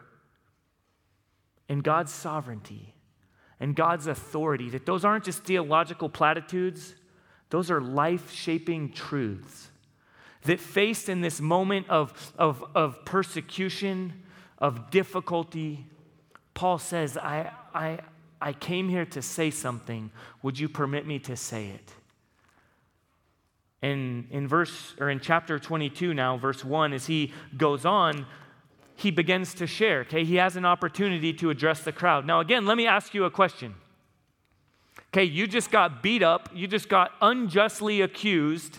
[1.69, 2.95] in God's sovereignty
[3.59, 6.95] and God's authority that those aren't just theological platitudes,
[7.51, 9.69] those are life shaping truths
[10.43, 14.13] that faced in this moment of, of, of persecution,
[14.59, 15.85] of difficulty,
[16.55, 18.01] Paul says, I, I,
[18.41, 20.11] I came here to say something.
[20.43, 21.93] Would you permit me to say it?
[23.81, 28.27] And in verse or in chapter 22 now, verse 1, as he goes on,
[28.97, 30.01] he begins to share.
[30.01, 32.27] Okay, he has an opportunity to address the crowd.
[32.27, 33.75] Now, again, let me ask you a question.
[35.13, 38.79] Okay, you just got beat up, you just got unjustly accused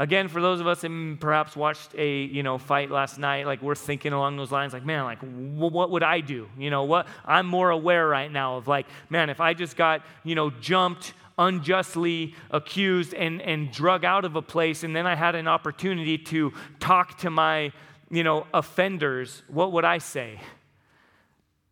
[0.00, 3.60] Again, for those of us that perhaps watched a you know fight last night, like
[3.60, 6.48] we're thinking along those lines, like man, like what would I do?
[6.56, 7.06] You know what?
[7.26, 11.12] I'm more aware right now of like, man, if I just got you know jumped
[11.38, 16.16] unjustly accused and, and drug out of a place, and then I had an opportunity
[16.16, 17.70] to talk to my,
[18.10, 20.40] you know, offenders, what would I say?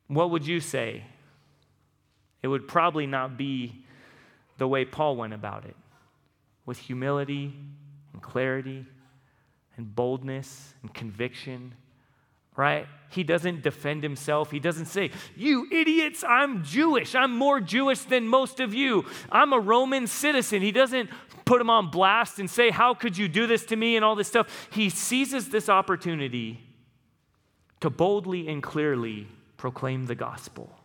[0.07, 1.05] What would you say?
[2.43, 3.85] It would probably not be
[4.59, 5.77] the way Paul went about it
[6.67, 7.55] with humility
[8.13, 8.85] and clarity
[9.77, 11.75] and boldness and conviction,
[12.57, 12.87] right?
[13.11, 14.51] He doesn't defend himself.
[14.51, 17.15] He doesn't say, You idiots, I'm Jewish.
[17.15, 19.07] I'm more Jewish than most of you.
[19.31, 20.61] I'm a Roman citizen.
[20.63, 21.11] He doesn't
[21.45, 24.15] put him on blast and say, How could you do this to me and all
[24.15, 24.69] this stuff.
[24.71, 26.61] He seizes this opportunity
[27.81, 30.78] to boldly and clearly proclaim the gospel.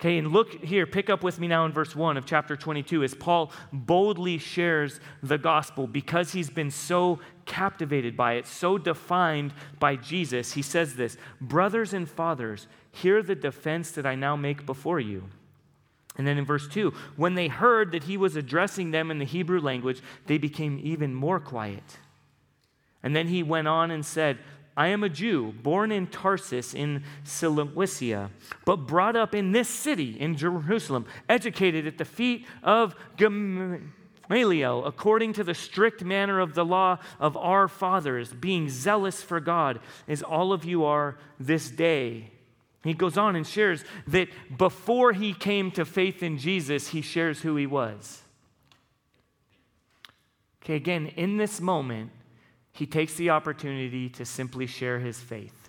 [0.00, 3.04] Okay, and look here, pick up with me now in verse 1 of chapter 22
[3.04, 9.52] as Paul boldly shares the gospel because he's been so captivated by it, so defined
[9.78, 10.54] by Jesus.
[10.54, 15.24] He says this Brothers and fathers, hear the defense that I now make before you.
[16.16, 19.26] And then in verse 2, when they heard that he was addressing them in the
[19.26, 21.98] Hebrew language, they became even more quiet.
[23.02, 24.38] And then he went on and said,
[24.80, 28.30] I am a Jew, born in Tarsus in Cilicia,
[28.64, 35.34] but brought up in this city, in Jerusalem, educated at the feet of Gamaliel, according
[35.34, 40.22] to the strict manner of the law of our fathers, being zealous for God, as
[40.22, 42.30] all of you are this day.
[42.82, 47.42] He goes on and shares that before he came to faith in Jesus, he shares
[47.42, 48.22] who he was.
[50.62, 52.12] Okay, again, in this moment,
[52.80, 55.68] he takes the opportunity to simply share his faith.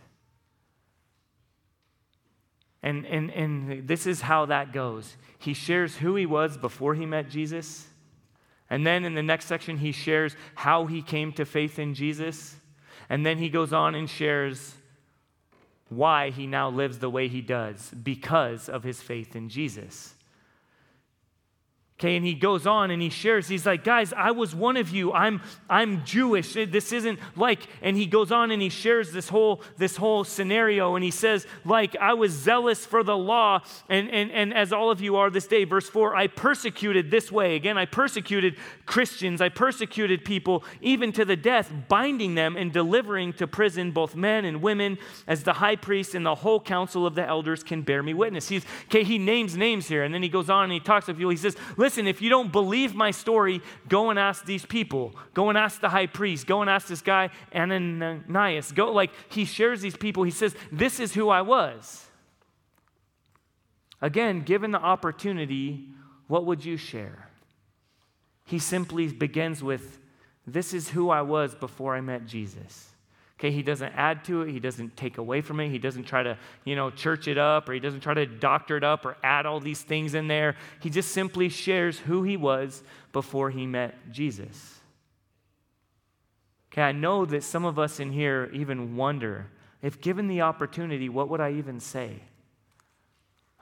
[2.82, 5.18] And, and, and this is how that goes.
[5.38, 7.86] He shares who he was before he met Jesus.
[8.70, 12.56] And then in the next section, he shares how he came to faith in Jesus.
[13.10, 14.76] And then he goes on and shares
[15.90, 20.16] why he now lives the way he does because of his faith in Jesus.
[22.02, 24.90] Okay, and he goes on and he shares, he's like, guys, I was one of
[24.90, 25.14] you.
[25.14, 26.54] I'm, I'm Jewish.
[26.54, 30.96] This isn't like, and he goes on and he shares this whole, this whole scenario
[30.96, 34.90] and he says, like, I was zealous for the law, and, and, and as all
[34.90, 37.56] of you are this day, verse 4, I persecuted this way.
[37.56, 38.56] Again, I persecuted
[38.88, 44.16] Christians, I persecuted people even to the death, binding them and delivering to prison both
[44.16, 47.84] men and women, as the high priest and the whole council of the elders can
[47.84, 48.50] bear me witness.
[48.50, 51.14] He's okay, he names names here, and then he goes on and he talks to
[51.14, 51.30] people.
[51.30, 55.14] He says, Listen, listen, if you don't believe my story, go and ask these people.
[55.34, 56.48] Go and ask the high priest.
[56.48, 58.72] Go and ask this guy, Ananias.
[58.72, 60.24] Go, like, he shares these people.
[60.24, 62.06] He says, This is who I was.
[64.02, 65.90] Again, given the opportunity,
[66.28, 67.28] what would you share?
[68.46, 70.00] He simply begins with,
[70.48, 72.91] This is who I was before I met Jesus.
[73.42, 76.22] Okay, he doesn't add to it, he doesn't take away from it, he doesn't try
[76.22, 79.18] to, you know, church it up or he doesn't try to doctor it up or
[79.24, 80.56] add all these things in there.
[80.80, 84.82] He just simply shares who he was before he met Jesus.
[86.72, 89.48] Okay, I know that some of us in here even wonder
[89.82, 92.22] if given the opportunity, what would I even say?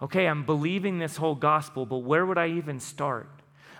[0.01, 3.29] Okay, I'm believing this whole gospel, but where would I even start?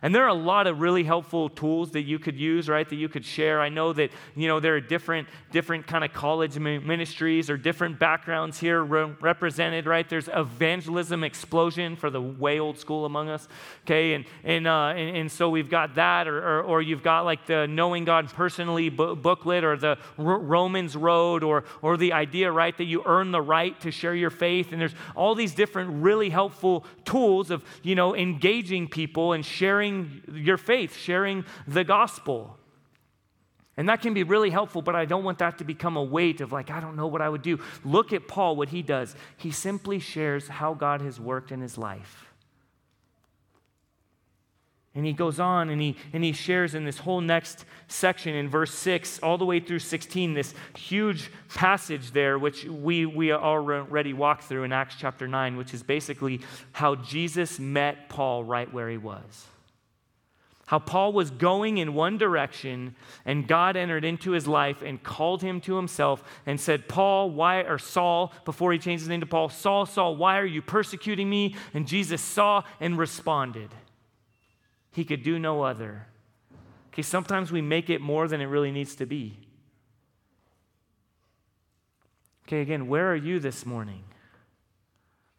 [0.02, 2.96] And there are a lot of really helpful tools that you could use, right, that
[2.96, 3.62] you could share.
[3.62, 8.00] I know that, you know, there are different, different kind of college ministries or different
[8.00, 10.08] backgrounds here re- represented, right?
[10.08, 13.48] There's evangelism explosion for the way old school among us,
[13.86, 14.14] okay?
[14.14, 17.46] And, and, uh, and, and, so we've got that, or, or, or, you've got like
[17.46, 22.76] the Knowing God Personally booklet or the R- Romans Road or, or the idea, right,
[22.78, 24.72] that you earn the right to share your faith.
[24.72, 29.89] And there's all these different really helpful tools of, you know, engaging people and sharing
[29.90, 32.58] sharing your faith, sharing the gospel.
[33.78, 36.42] And that can be really helpful, but I don't want that to become a weight
[36.42, 37.60] of like, I don't know what I would do.
[37.86, 39.16] Look at Paul, what he does.
[39.38, 42.26] He simply shares how God has worked in his life.
[44.96, 48.50] And he goes on and he, and he shares in this whole next section in
[48.50, 54.14] verse 6 all the way through 16 this huge passage there, which we, we already
[54.14, 56.42] walked through in Acts chapter 9, which is basically
[56.74, 59.46] how Jesus met Paul right where he was.
[60.70, 62.94] How Paul was going in one direction
[63.26, 67.62] and God entered into his life and called him to himself and said, Paul, why,
[67.62, 71.28] or Saul, before he changed his name to Paul, Saul, Saul, why are you persecuting
[71.28, 71.56] me?
[71.74, 73.72] And Jesus saw and responded.
[74.92, 76.06] He could do no other.
[76.94, 79.40] Okay, sometimes we make it more than it really needs to be.
[82.48, 84.04] Okay, again, where are you this morning?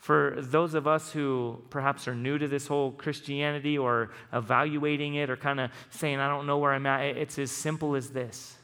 [0.00, 5.28] For those of us who perhaps are new to this whole Christianity or evaluating it
[5.28, 8.56] or kind of saying, I don't know where I'm at, it's as simple as this.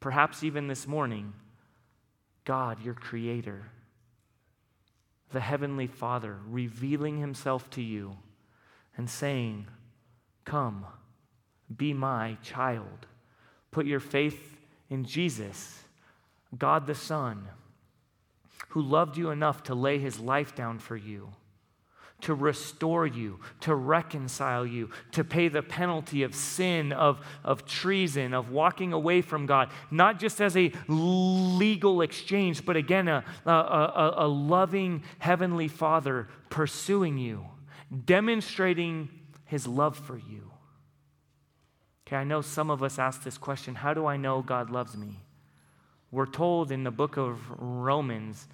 [0.00, 1.34] Perhaps even this morning,
[2.46, 3.66] God, your creator,
[5.30, 8.16] the Heavenly Father, revealing Himself to you
[8.96, 9.66] and saying,
[10.46, 10.86] Come,
[11.76, 13.06] be my child.
[13.70, 14.56] Put your faith
[14.88, 15.82] in Jesus,
[16.56, 17.46] God the Son
[18.78, 21.30] who loved you enough to lay his life down for you,
[22.20, 28.32] to restore you, to reconcile you, to pay the penalty of sin, of, of treason,
[28.32, 33.50] of walking away from God, not just as a legal exchange, but again, a, a,
[33.50, 37.46] a, a loving heavenly Father pursuing you,
[38.04, 39.08] demonstrating
[39.44, 40.52] his love for you.
[42.06, 44.96] Okay, I know some of us ask this question how do I know God loves
[44.96, 45.18] me?
[46.12, 48.46] We're told in the book of Romans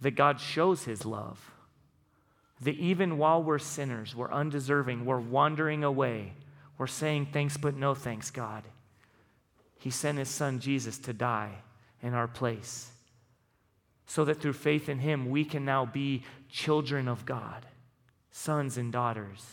[0.00, 1.52] that God shows his love.
[2.60, 6.32] That even while we're sinners, we're undeserving, we're wandering away,
[6.76, 8.64] we're saying thanks but no thanks, God.
[9.78, 11.52] He sent his son Jesus to die
[12.02, 12.90] in our place
[14.06, 17.66] so that through faith in him we can now be children of God,
[18.30, 19.44] sons and daughters.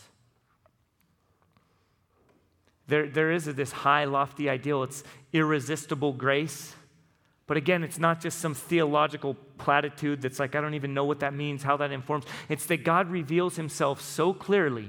[2.88, 4.82] There, there is this high, lofty ideal.
[4.84, 6.74] It's irresistible grace.
[7.46, 11.20] But again, it's not just some theological platitude that's like, I don't even know what
[11.20, 12.24] that means, how that informs.
[12.48, 14.88] It's that God reveals himself so clearly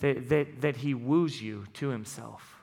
[0.00, 2.56] that, that, that he woos you to himself.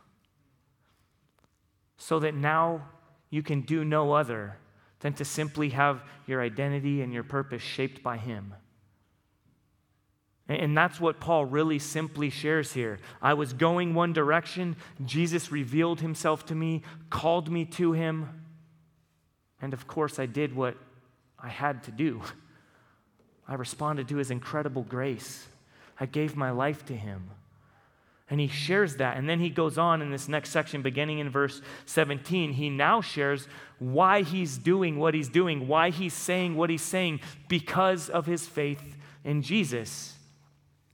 [1.97, 2.87] So that now
[3.29, 4.57] you can do no other
[5.01, 8.55] than to simply have your identity and your purpose shaped by him.
[10.49, 12.99] And that's what Paul really simply shares here.
[13.21, 14.77] I was going one direction.
[15.05, 18.46] Jesus revealed himself to me, called me to him.
[19.61, 20.75] And of course, I did what
[21.39, 22.21] I had to do.
[23.47, 25.47] I responded to his incredible grace.
[25.99, 27.29] I gave my life to him.
[28.29, 29.15] And he shares that.
[29.15, 32.53] And then he goes on in this next section, beginning in verse 17.
[32.53, 33.47] He now shares
[33.79, 38.45] why he's doing what he's doing, why he's saying what he's saying, because of his
[38.45, 40.13] faith in Jesus.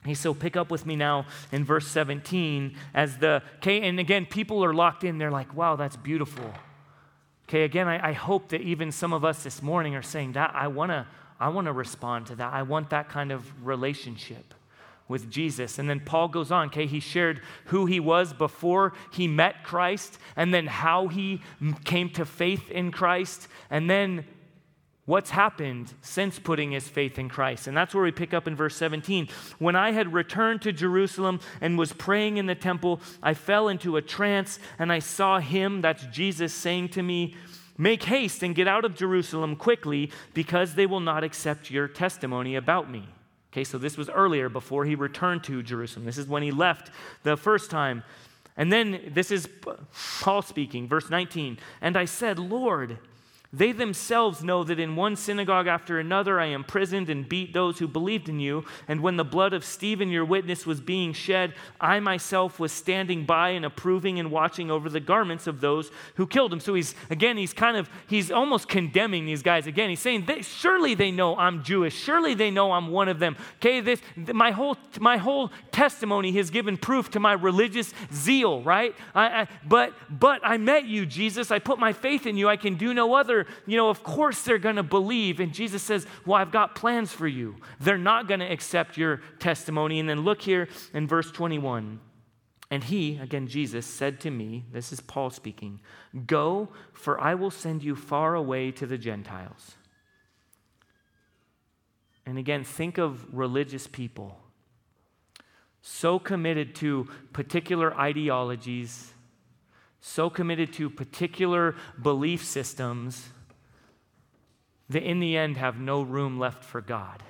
[0.05, 4.25] He so pick up with me now in verse 17 as the okay, and again,
[4.25, 5.17] people are locked in.
[5.17, 6.53] They're like, wow, that's beautiful.
[7.47, 10.51] Okay, again, I, I hope that even some of us this morning are saying that
[10.55, 11.05] I want to
[11.39, 12.53] I want to respond to that.
[12.53, 14.53] I want that kind of relationship
[15.09, 15.77] with Jesus.
[15.77, 20.17] And then Paul goes on, okay, he shared who he was before he met Christ,
[20.35, 21.41] and then how he
[21.83, 24.25] came to faith in Christ, and then
[25.05, 27.67] what's happened since putting his faith in Christ.
[27.67, 29.27] And that's where we pick up in verse 17.
[29.59, 33.97] When I had returned to Jerusalem and was praying in the temple, I fell into
[33.97, 37.35] a trance and I saw him, that's Jesus, saying to me,
[37.77, 42.55] Make haste and get out of Jerusalem quickly because they will not accept your testimony
[42.55, 43.09] about me.
[43.51, 46.05] Okay, so this was earlier before he returned to Jerusalem.
[46.05, 46.91] This is when he left
[47.23, 48.03] the first time.
[48.57, 49.49] And then this is
[50.21, 51.57] Paul speaking, verse 19.
[51.81, 52.99] And I said, Lord,
[53.53, 57.87] they themselves know that in one synagogue after another I imprisoned and beat those who
[57.87, 58.65] believed in you.
[58.87, 63.25] And when the blood of Stephen, your witness, was being shed, I myself was standing
[63.25, 66.59] by and approving and watching over the garments of those who killed him.
[66.59, 69.67] So he's, again, he's kind of, he's almost condemning these guys.
[69.67, 71.93] Again, he's saying, they, surely they know I'm Jewish.
[71.93, 73.37] Surely they know I'm one of them.
[73.57, 78.95] Okay, this, my whole, my whole testimony has given proof to my religious zeal, right?
[79.13, 81.51] I, I, but, but I met you, Jesus.
[81.51, 82.49] I put my faith in you.
[82.49, 85.39] I can do no other you know, of course they're going to believe.
[85.39, 87.55] And Jesus says, Well, I've got plans for you.
[87.79, 89.99] They're not going to accept your testimony.
[89.99, 91.99] And then look here in verse 21.
[92.71, 95.79] And he, again, Jesus, said to me, This is Paul speaking,
[96.25, 99.75] Go, for I will send you far away to the Gentiles.
[102.25, 104.39] And again, think of religious people
[105.81, 109.13] so committed to particular ideologies
[110.05, 113.29] so committed to particular belief systems
[114.89, 117.23] that in the end have no room left for God.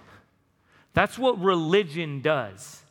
[0.94, 2.84] That's what religion does.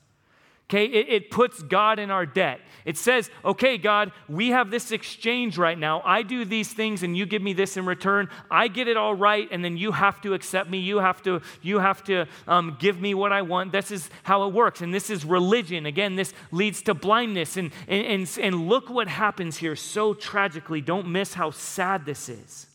[0.73, 2.59] Okay, it, it, puts God in our debt.
[2.87, 6.01] It says, okay, God, we have this exchange right now.
[6.03, 8.31] I do these things and you give me this in return.
[8.51, 10.79] I get it all right, and then you have to accept me.
[10.79, 13.71] You have to, you have to um, give me what I want.
[13.71, 14.81] This is how it works.
[14.81, 15.85] And this is religion.
[15.85, 17.59] Again, this leads to blindness.
[17.59, 20.81] And, and, and, and look what happens here so tragically.
[20.81, 22.67] Don't miss how sad this is.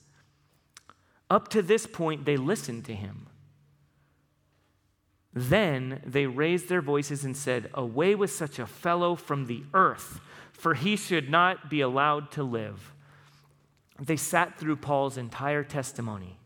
[1.29, 3.27] Up to this point, they listened to him.
[5.33, 10.19] Then they raised their voices and said, Away with such a fellow from the earth,
[10.51, 12.93] for he should not be allowed to live.
[13.99, 16.39] They sat through Paul's entire testimony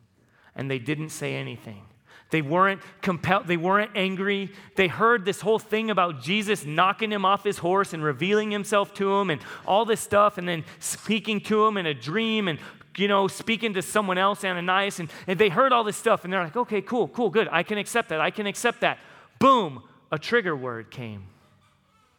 [0.55, 1.83] and they didn't say anything.
[2.31, 4.51] They weren't compelled, they weren't angry.
[4.75, 8.93] They heard this whole thing about Jesus knocking him off his horse and revealing himself
[8.95, 12.57] to him and all this stuff, and then speaking to him in a dream and
[12.97, 16.33] you know, speaking to someone else, Ananias, and, and they heard all this stuff and
[16.33, 17.47] they're like, okay, cool, cool, good.
[17.49, 18.19] I can accept that.
[18.19, 18.99] I can accept that.
[19.39, 21.27] Boom, a trigger word came.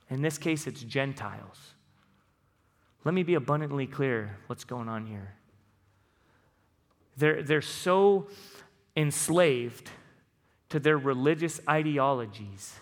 [0.08, 1.74] In this case, it's Gentiles.
[3.04, 5.34] Let me be abundantly clear what's going on here.
[7.16, 8.28] They're, they're so
[8.96, 9.90] enslaved
[10.72, 12.74] to their religious ideologies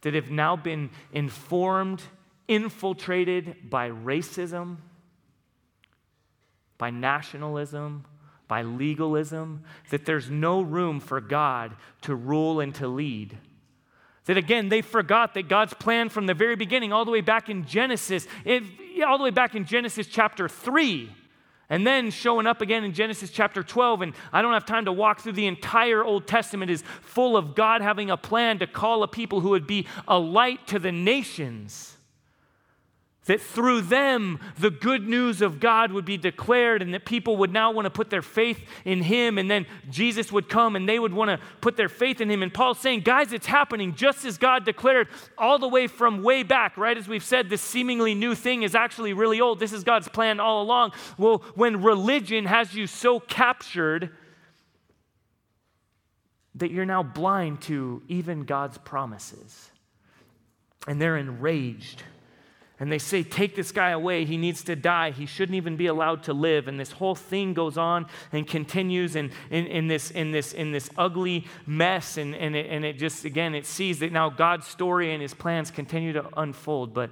[0.00, 2.02] that have now been informed,
[2.48, 4.78] infiltrated by racism
[6.82, 8.04] by nationalism,
[8.48, 13.38] by legalism, that there's no room for God to rule and to lead.
[14.24, 17.48] That again, they forgot that God's plan from the very beginning, all the way back
[17.48, 18.26] in Genesis,
[19.06, 21.08] all the way back in Genesis chapter 3,
[21.72, 24.02] and then showing up again in Genesis chapter 12.
[24.02, 27.54] And I don't have time to walk through the entire Old Testament, is full of
[27.54, 30.92] God having a plan to call a people who would be a light to the
[30.92, 31.96] nations.
[33.26, 37.52] That through them, the good news of God would be declared, and that people would
[37.52, 40.98] now want to put their faith in Him, and then Jesus would come and they
[40.98, 42.42] would want to put their faith in Him.
[42.42, 45.06] And Paul's saying, guys, it's happening just as God declared
[45.38, 46.98] all the way from way back, right?
[46.98, 49.60] As we've said, this seemingly new thing is actually really old.
[49.60, 50.90] This is God's plan all along.
[51.16, 54.10] Well, when religion has you so captured
[56.56, 59.70] that you're now blind to even God's promises,
[60.88, 62.02] and they're enraged
[62.82, 64.24] and they say, Take this guy away.
[64.24, 65.12] He needs to die.
[65.12, 66.66] He shouldn't even be allowed to live.
[66.66, 70.72] And this whole thing goes on and continues in, in, in this, in, this, in
[70.72, 72.16] this ugly mess.
[72.16, 75.32] And, and, it, and it just, again, it sees that now God's story and his
[75.32, 76.92] plans continue to unfold.
[76.92, 77.10] But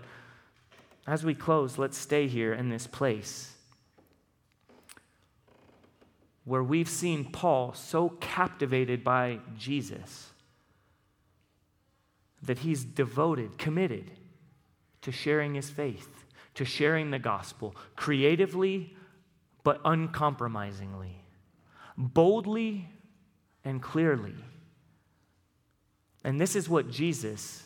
[1.07, 3.55] as we close, let's stay here in this place
[6.45, 10.31] where we've seen Paul so captivated by Jesus
[12.43, 14.11] that he's devoted, committed
[15.03, 16.25] to sharing his faith,
[16.55, 18.97] to sharing the gospel creatively
[19.63, 21.23] but uncompromisingly,
[21.97, 22.89] boldly
[23.65, 24.35] and clearly.
[26.25, 27.63] And this is what Jesus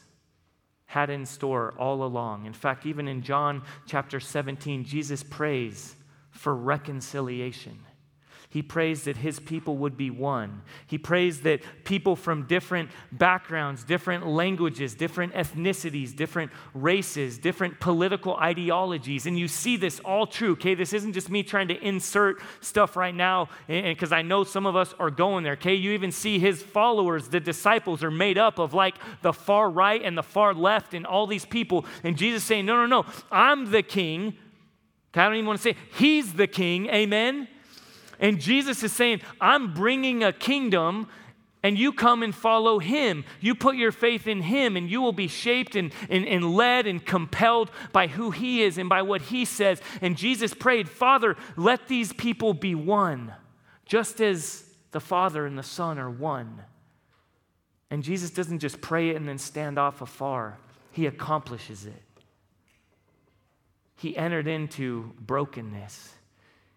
[0.87, 2.47] had in store all along.
[2.47, 5.97] In fact, even in John chapter 17, Jesus prays
[6.31, 7.79] for reconciliation.
[8.55, 10.63] He prays that his people would be one.
[10.87, 18.37] He prays that people from different backgrounds, different languages, different ethnicities, different races, different political
[18.37, 20.77] ideologies, and you see this all true, okay?
[20.77, 24.77] This isn't just me trying to insert stuff right now, because I know some of
[24.77, 25.75] us are going there, okay?
[25.75, 30.01] You even see his followers, the disciples, are made up of like the far right
[30.01, 31.87] and the far left and all these people.
[32.05, 34.37] And Jesus saying, No, no, no, I'm the king.
[35.13, 37.49] I don't even want to say, He's the king, amen?
[38.25, 41.09] And Jesus is saying, I'm bringing a kingdom
[41.63, 43.23] and you come and follow him.
[43.39, 46.87] You put your faith in him, and you will be shaped and, and, and, led
[46.87, 49.83] and compelled by who he is and by what he says.
[50.01, 53.35] And Jesus prayed, Father, let these people be one,
[53.85, 56.63] just as the Father and the Son are one.
[57.91, 60.57] And Jesus doesn't just pray it and then stand off afar,
[60.93, 62.03] he accomplishes it.
[63.97, 66.14] He entered into brokenness.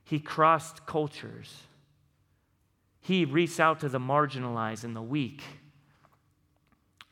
[0.08, 1.64] He crossed cultures.
[3.01, 5.43] He reached out to the marginalized and the weak.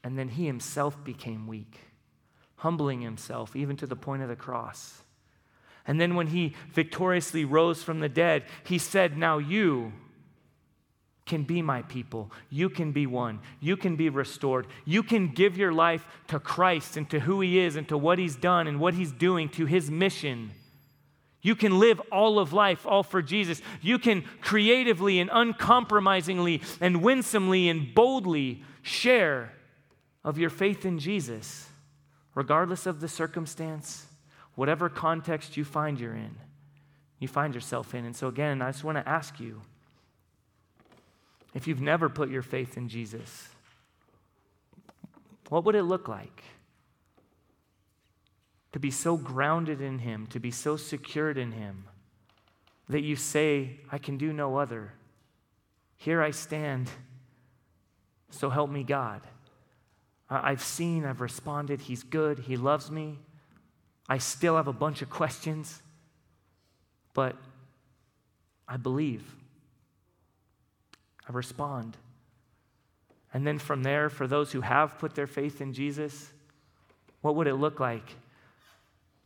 [0.02, 1.78] And then he himself became weak,
[2.56, 5.04] humbling himself even to the point of the cross.
[5.86, 9.92] And then when he victoriously rose from the dead, he said, Now you
[11.26, 12.32] can be my people.
[12.50, 13.42] You can be one.
[13.60, 14.68] You can be restored.
[14.86, 18.20] You can give your life to Christ and to who he is and to what
[18.20, 20.52] he's done and what he's doing, to his mission.
[21.46, 23.62] You can live all of life all for Jesus.
[23.80, 29.54] You can creatively and uncompromisingly and winsomely and boldly share
[30.24, 31.70] of your faith in Jesus,
[32.34, 34.08] regardless of the circumstance,
[34.56, 36.36] whatever context you find you're in,
[37.20, 38.06] you find yourself in.
[38.06, 39.62] And so again, I just want to ask you
[41.54, 43.50] if you've never put your faith in Jesus,
[45.50, 46.44] what would it look like?
[48.76, 51.86] To be so grounded in Him, to be so secured in Him,
[52.90, 54.92] that you say, I can do no other.
[55.96, 56.90] Here I stand,
[58.32, 59.22] so help me God.
[60.30, 63.18] I've seen, I've responded, He's good, He loves me.
[64.10, 65.82] I still have a bunch of questions,
[67.14, 67.38] but
[68.68, 69.24] I believe.
[71.30, 71.96] I respond.
[73.34, 76.34] And then from there, for those who have put their faith in Jesus,
[77.22, 78.18] what would it look like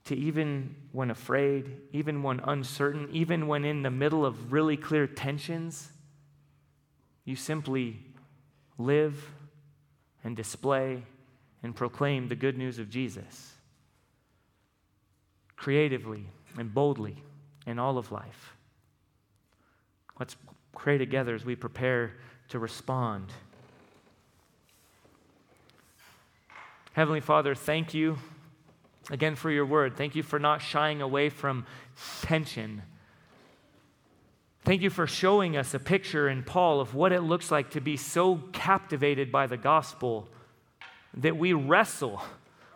[0.10, 5.05] to even when afraid, even when uncertain, even when in the middle of really clear
[5.05, 5.91] tensions,
[7.26, 7.99] you simply
[8.80, 9.32] live
[10.24, 11.03] and display
[11.62, 13.53] and proclaim the good news of Jesus
[15.55, 16.26] creatively
[16.57, 17.22] and boldly
[17.68, 18.55] in all of life.
[20.20, 20.36] Let's
[20.76, 22.14] pray together as we prepare
[22.47, 23.28] to respond.
[26.93, 28.18] Heavenly Father, thank you
[29.10, 29.95] again for your word.
[29.97, 31.66] Thank you for not shying away from
[32.22, 32.84] tension.
[34.64, 37.82] Thank you for showing us a picture in Paul of what it looks like to
[37.82, 40.28] be so captivated by the gospel
[41.16, 42.22] that we wrestle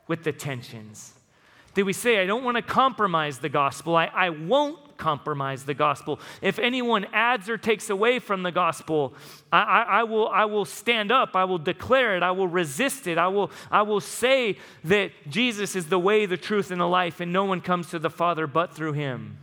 [0.08, 1.14] with the tensions.
[1.76, 3.96] That we say, I don't want to compromise the gospel.
[3.96, 6.20] I, I won't compromise the gospel.
[6.42, 9.14] If anyone adds or takes away from the gospel,
[9.52, 11.36] I, I, I, will, I will stand up.
[11.36, 12.24] I will declare it.
[12.24, 13.18] I will resist it.
[13.18, 17.20] I will, I will say that Jesus is the way, the truth, and the life,
[17.20, 19.40] and no one comes to the Father but through him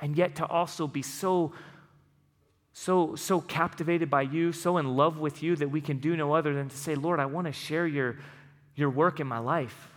[0.00, 1.52] and yet to also be so
[2.72, 6.34] so so captivated by you so in love with you that we can do no
[6.34, 8.16] other than to say lord i want to share your
[8.74, 9.89] your work in my life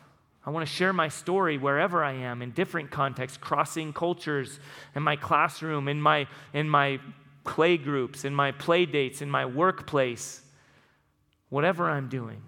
[0.45, 4.59] i want to share my story wherever i am in different contexts crossing cultures
[4.95, 6.99] in my classroom in my in my
[7.43, 10.41] play groups in my play dates in my workplace
[11.49, 12.41] whatever i'm doing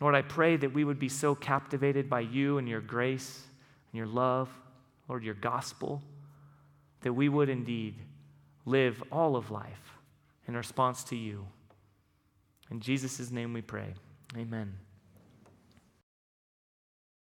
[0.00, 3.42] lord i pray that we would be so captivated by you and your grace
[3.92, 4.48] and your love
[5.10, 6.00] Lord, your gospel,
[7.00, 7.96] that we would indeed
[8.64, 9.98] live all of life
[10.46, 11.46] in response to you.
[12.70, 13.94] In Jesus' name we pray.
[14.36, 14.72] Amen.